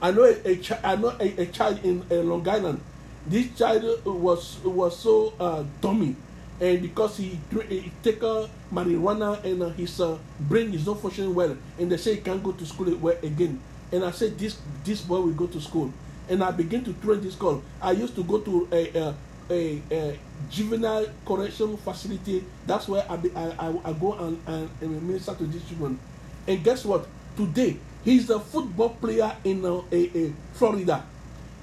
[0.00, 2.80] I know a, a I know a, a child in uh, Long Island.
[3.26, 6.16] This child was was so uh, dummy,
[6.60, 7.38] and because he,
[7.68, 11.96] he take uh, marijuana and uh, his uh, brain is not functioning well, and they
[11.96, 12.88] say he can't go to school
[13.22, 13.60] again.
[13.92, 15.92] And I said this this boy will go to school,
[16.28, 17.62] and I begin to train this call.
[17.80, 19.14] I used to go to a, a
[19.50, 20.18] a, a
[20.50, 22.44] juvenile correction facility.
[22.66, 25.98] That's where I, be, I, I, I go and, and, and minister to these children.
[26.46, 27.06] And guess what?
[27.36, 31.04] Today, he's a football player in uh, a, a Florida.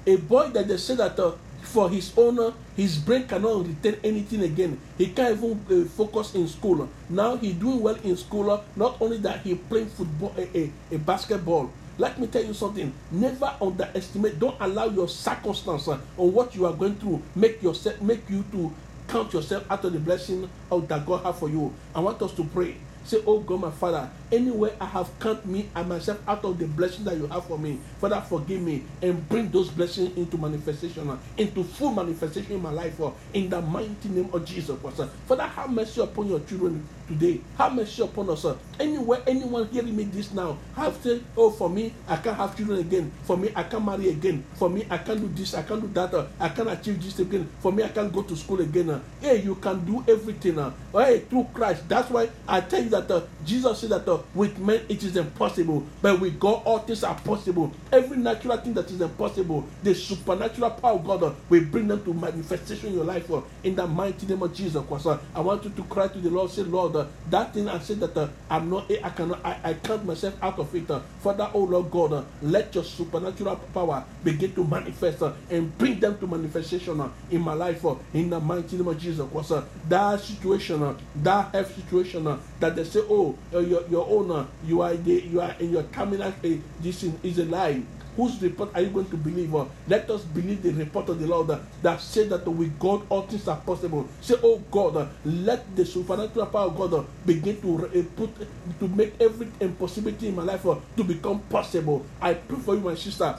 [0.06, 1.32] A boy that they say that uh,
[1.62, 4.78] for his owner, his brain cannot retain anything again.
[4.98, 6.88] He can't even uh, focus in school.
[7.08, 8.62] Now he's doing well in school.
[8.76, 11.70] Not only that, he playing football, a, a, a basketball.
[11.98, 12.92] Let me tell you something.
[13.10, 14.38] Never underestimate.
[14.38, 18.44] Don't allow your circumstance uh, or what you are going through make yourself make you
[18.52, 18.72] to
[19.08, 21.72] count yourself out of the blessing of that God have for you.
[21.94, 22.76] I want us to pray.
[23.04, 26.66] Say, Oh God, my Father, anywhere I have cut me and myself out of the
[26.66, 31.18] blessing that you have for me, Father, forgive me and bring those blessings into manifestation,
[31.36, 35.00] into full manifestation in my life, uh, in the mighty name of Jesus Christ.
[35.00, 35.08] uh.
[35.26, 37.40] Father, have mercy upon your children today.
[37.58, 38.46] Have mercy upon us.
[38.80, 42.80] Anywhere, anyone hearing me this now, have said, Oh, for me, I can't have children
[42.80, 43.12] again.
[43.24, 44.44] For me, I can't marry again.
[44.54, 46.14] For me, I can't do this, I can't do that.
[46.14, 46.26] uh.
[46.40, 47.48] I can't achieve this again.
[47.60, 48.90] For me, I can't go to school again.
[48.90, 49.00] uh.
[49.20, 50.58] Hey, you can do everything.
[50.58, 50.72] Uh.
[50.92, 51.88] Hey, through Christ.
[51.88, 55.16] That's why I tell you that uh, Jesus said that uh, with men it is
[55.16, 57.72] impossible, but with God all things are possible.
[57.90, 62.04] Every natural thing that is impossible, the supernatural power of God uh, will bring them
[62.04, 63.30] to manifestation in your life.
[63.30, 66.18] Uh, in the mighty name of Jesus Christ, uh, I want you to cry to
[66.18, 66.50] the Lord.
[66.50, 69.74] Say, Lord, uh, that thing I said that uh, I'm not, I cannot, I, I
[69.74, 70.90] count myself out of it.
[70.90, 71.00] Uh.
[71.20, 76.26] Father, oh Lord God, let your supernatural power begin to manifest and bring them to
[76.26, 77.84] manifestation in my life.
[78.14, 79.52] In the mighty name of Jesus Christ,
[79.88, 85.22] that situation, that health situation that they say, oh, your your owner, you are the,
[85.22, 86.28] you are in your terminal.
[86.28, 86.48] Uh,
[86.80, 87.82] this is, a lie.
[88.16, 89.54] Whose report are you going to believe?
[89.54, 93.06] Uh, let us believe the report of the Lord uh, that said that with God
[93.08, 94.06] all things are possible.
[94.20, 98.30] Say, oh God, uh, let the supernatural power of God uh, begin to uh, put
[98.78, 102.04] to make every impossibility in my life uh, to become possible.
[102.20, 103.38] I pray for you, my sister.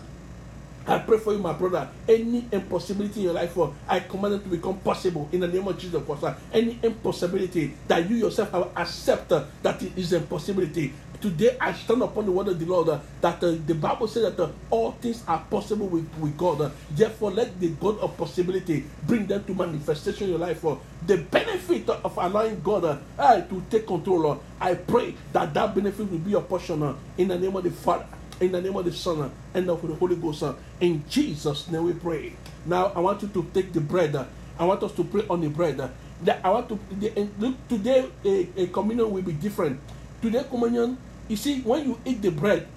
[0.85, 1.87] I pray for you, my brother.
[2.09, 5.67] Any impossibility in your life, uh, I command it to become possible in the name
[5.67, 6.37] of Jesus Christ.
[6.51, 10.91] Any impossibility that you yourself have accepted that it is impossibility.
[11.21, 14.23] Today I stand upon the word of the Lord uh, that uh, the Bible says
[14.23, 16.59] that uh, all things are possible with, with God.
[16.59, 16.69] uh.
[16.91, 20.65] therefore, let the God of possibility bring them to manifestation in your life.
[20.65, 20.75] Uh.
[21.07, 26.17] the benefit of allowing God uh, to take control, I pray that that benefit will
[26.19, 28.05] be your portion uh, in the name of the Father
[28.39, 30.43] in the name of the Son and of the Holy Ghost.
[30.79, 32.33] In Jesus' name we pray.
[32.65, 34.15] Now I want you to take the bread.
[34.59, 35.89] I want us to pray on the bread.
[36.23, 39.79] that I want to the, eh, look, today a, a communion will be different.
[40.21, 42.67] Today communion, you see, when you eat the bread,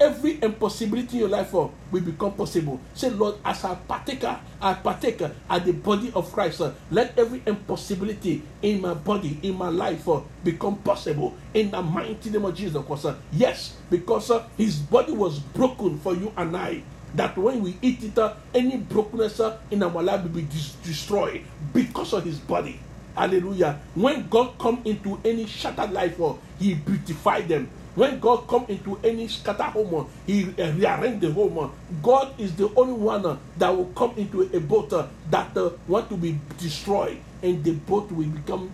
[0.00, 2.80] every impossibility in your life will become possible.
[2.94, 6.62] Say, Lord, as a partaker, I partake at the body of Christ.
[6.90, 10.06] let every impossibility in my body, in my life,
[10.44, 12.84] become possible in the mighty name of Jesus.
[13.32, 16.82] Yes, because his body was broken for you and I.
[17.14, 20.48] That when we eat it, uh, any brokenness uh, in our life will be
[20.82, 21.42] destroyed
[21.74, 22.80] because of his body.
[23.14, 23.78] Hallelujah.
[23.94, 27.68] When God come into any shattered life, uh, he beautified them.
[27.94, 31.70] When God come into any scattered home, he uh, rearrange the home.
[32.02, 35.70] God is the only one uh, that will come into a boat uh, that uh,
[35.86, 38.70] want to be destroyed, and the boat will become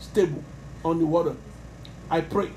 [0.00, 0.44] stable
[0.84, 1.34] on the water.
[2.10, 2.50] I pray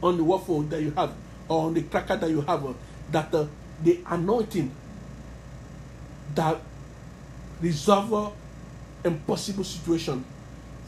[0.00, 1.12] on the waffle that you have,
[1.48, 2.72] or on the cracker that you have, uh,
[3.10, 3.46] that uh,
[3.82, 4.70] the anointing
[6.36, 6.60] that
[7.60, 8.32] resolve
[9.04, 10.24] impossible situation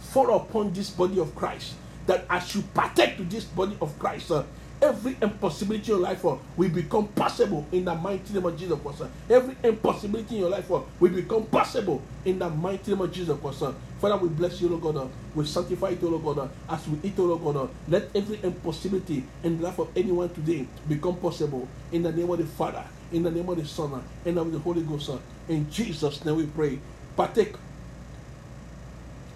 [0.01, 1.75] fall upon this body of Christ.
[2.07, 4.45] That as you partake to this body of Christ, uh,
[4.83, 8.79] every impossibility in your life uh, will become possible in the mighty name of Jesus
[8.81, 9.03] Christ.
[9.03, 9.09] uh.
[9.31, 13.39] Every impossibility in your life uh, will become possible in the mighty name of Jesus
[13.41, 13.63] Christ.
[13.63, 13.73] uh.
[14.01, 14.97] Father, we bless you, Lord God.
[14.97, 15.09] uh.
[15.35, 16.39] We sanctify it, Lord God.
[16.69, 16.75] uh.
[16.75, 20.67] As we eat, Lord God, uh, let every impossibility in the life of anyone today
[20.89, 24.39] become possible in the name of the Father, in the name of the Son, and
[24.39, 25.11] of the Holy Ghost.
[25.49, 26.81] In Jesus' name we pray.
[27.17, 27.55] Partake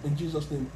[0.03, 0.69] in Jesus' name.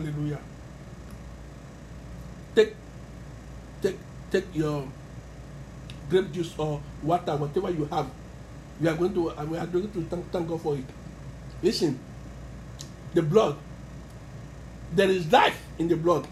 [0.00, 0.40] Hallelujah.
[2.54, 2.74] Take,
[3.82, 3.98] take,
[4.30, 4.88] take your
[6.08, 8.08] grape juice or water, whatever you have.
[8.80, 10.84] We are going to, we are going to thank, thank God for it.
[11.62, 11.98] Listen,
[13.12, 13.58] the blood,
[14.94, 16.26] there is life in the blood.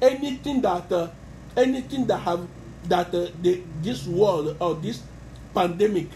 [0.00, 1.10] Anything that, uh,
[1.56, 2.46] anything that have,
[2.84, 5.02] that uh, the, this world or this
[5.52, 6.06] pandemic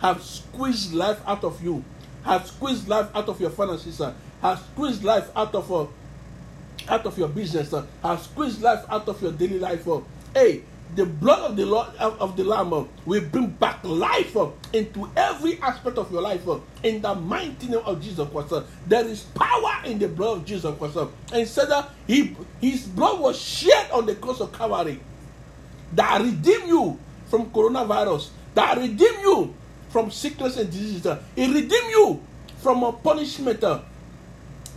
[0.00, 1.82] have squeezed life out of you,
[2.22, 5.86] have squeezed life out of your finances, uh, have squeezed life out of uh,
[6.88, 9.86] out of your business, uh, have squeezed life out of your daily life.
[9.86, 10.00] Uh,
[10.34, 10.62] hey,
[10.96, 15.08] the blood of the Lord of, the Lamb uh, will bring back life uh, into
[15.16, 16.46] every aspect of your life.
[16.48, 20.38] Uh, in the mighty name of Jesus Christ, uh, there is power in the blood
[20.38, 20.96] of Jesus Christ.
[20.96, 24.98] Uh, and said that he, his blood was shed on the cross of Calvary
[25.92, 29.54] that redeem you from coronavirus, that redeem you
[29.90, 31.06] from sickness and disease.
[31.06, 32.20] uh, He redeem you
[32.58, 33.62] from punishment.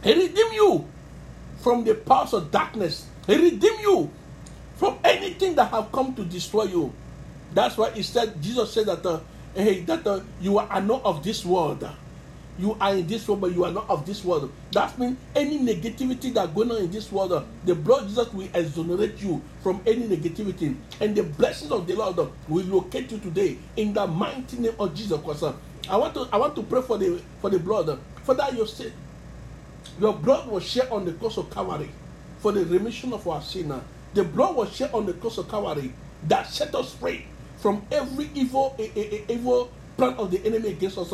[0.03, 0.85] He redeem you
[1.59, 3.07] from the powers of darkness.
[3.27, 4.11] He redeem you
[4.75, 6.93] from anything that have come to destroy you.
[7.53, 9.19] That's why he said, Jesus said that, uh,
[9.55, 11.87] hey, that uh, you are not of this world.
[12.57, 14.51] you are in this world, but you are not of this world.
[14.71, 18.31] That means any negativity that going on in this world, uh, the blood of Jesus
[18.33, 23.11] will exonerate you from any negativity, and the blessings of the Lord uh, will locate
[23.11, 25.43] you today in the mighty name of Jesus Christ.
[25.43, 25.53] uh.
[25.89, 27.99] I want to I want to pray for the for the blood.
[28.23, 28.91] Father, you say
[29.99, 31.89] your blood was shed on the cross of Calvary
[32.39, 33.73] for the remission of our sin.
[34.13, 35.93] The blood was shed on the cross of Calvary
[36.27, 37.25] that set us free
[37.57, 38.75] from every evil
[39.29, 41.13] evil plan of the enemy against us.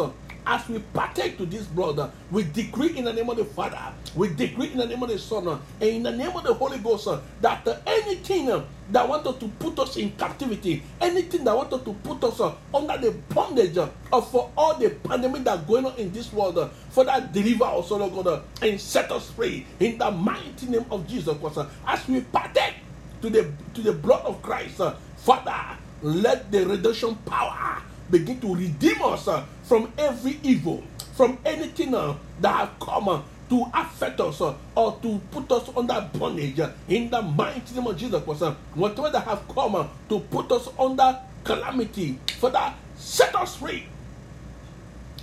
[0.50, 3.78] As we partake to this blood, uh, we decree in the name of the Father,
[4.16, 6.52] we decree in the name of the Son, uh, and in the name of the
[6.52, 11.44] Holy Ghost uh, that uh, anything uh, that wanted to put us in captivity, anything
[11.44, 15.68] that wanted to put us uh, under the bondage of for all the pandemic that
[15.68, 16.58] going on in this world,
[16.90, 21.08] for that deliver us, Lord God, and set us free in the mighty name of
[21.08, 21.60] Jesus Christ.
[21.86, 22.74] as we partake
[23.22, 24.82] to the to the blood of Christ,
[25.18, 30.84] Father, let the redemption power begin to redeem us uh, from every evil,
[31.16, 35.70] from anything uh, that has come uh, to affect us uh, or to put us
[35.76, 38.44] under bondage uh, in the mighty name of Jesus Christ.
[38.44, 43.86] uh, whatever that have come uh, to put us under calamity, Father, set us free.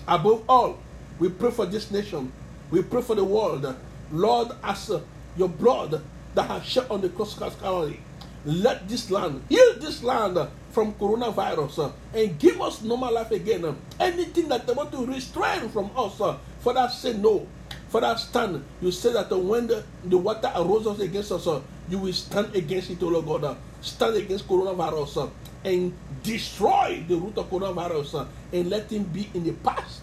[0.08, 0.78] Above all,
[1.18, 2.30] we pray for this nation.
[2.70, 3.74] We pray for the world.
[4.12, 5.00] Lord, as uh,
[5.36, 6.02] your blood
[6.34, 8.00] that has shed on the cross of Calvary,
[8.44, 10.38] let this land, heal this land
[10.76, 13.64] from coronavirus and give us normal life again.
[13.98, 16.20] Anything that they want to restrain from us,
[16.60, 17.46] Father, say no.
[17.88, 18.62] Father, stand.
[18.82, 21.48] You say that when the, the water arose against us,
[21.88, 23.56] you will stand against it, O Lord God.
[23.80, 25.30] Stand against coronavirus
[25.64, 30.02] and destroy the root of coronavirus and let him be in the past.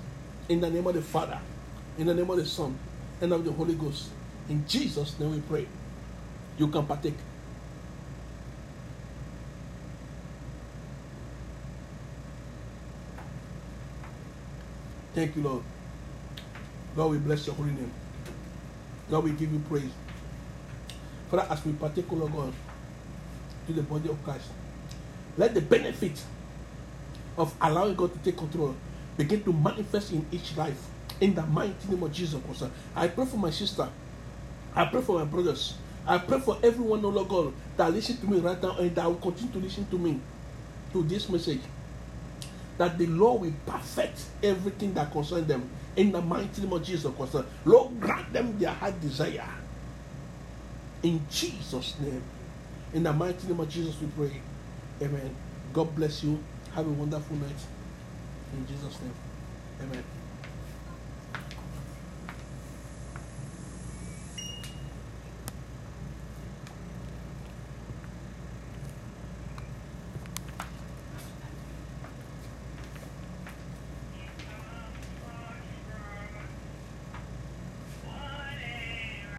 [0.50, 1.38] In the name of the Father,
[2.00, 2.76] in the name of the Son,
[3.22, 4.10] and of the Holy Ghost.
[4.50, 5.68] In Jesus' name we pray.
[6.58, 7.14] You can partake.
[15.14, 15.64] Thank you, Lord.
[16.96, 17.92] God, we bless your holy name.
[19.10, 19.92] God, we give you praise.
[21.30, 22.54] Father, as we partake, Lord God,
[23.68, 24.46] to the body of Christ,
[25.38, 26.22] let the benefit
[27.38, 28.76] of allowing God to take control
[29.18, 30.90] begin to manifest in each life.
[31.22, 32.66] In the mighty name of Jesus Christ.
[32.96, 33.88] I pray for my sister.
[34.76, 35.76] I pray for my brothers.
[36.08, 39.06] I pray for everyone, O Lord God, that listen to me right now and that
[39.06, 40.20] will continue to listen to me
[40.92, 41.62] to this message.
[42.78, 47.14] That the Lord will perfect everything that concerns them in the mighty name of Jesus
[47.16, 47.36] Christ.
[47.66, 49.48] Lord, grant them their heart desire.
[51.04, 52.24] In Jesus' name.
[52.94, 54.42] In the mighty name of Jesus, we pray.
[55.02, 55.36] Amen.
[55.74, 56.40] God bless you.
[56.74, 57.52] Have a wonderful night.
[58.54, 59.14] In Jesus' name.
[59.82, 60.23] Amen.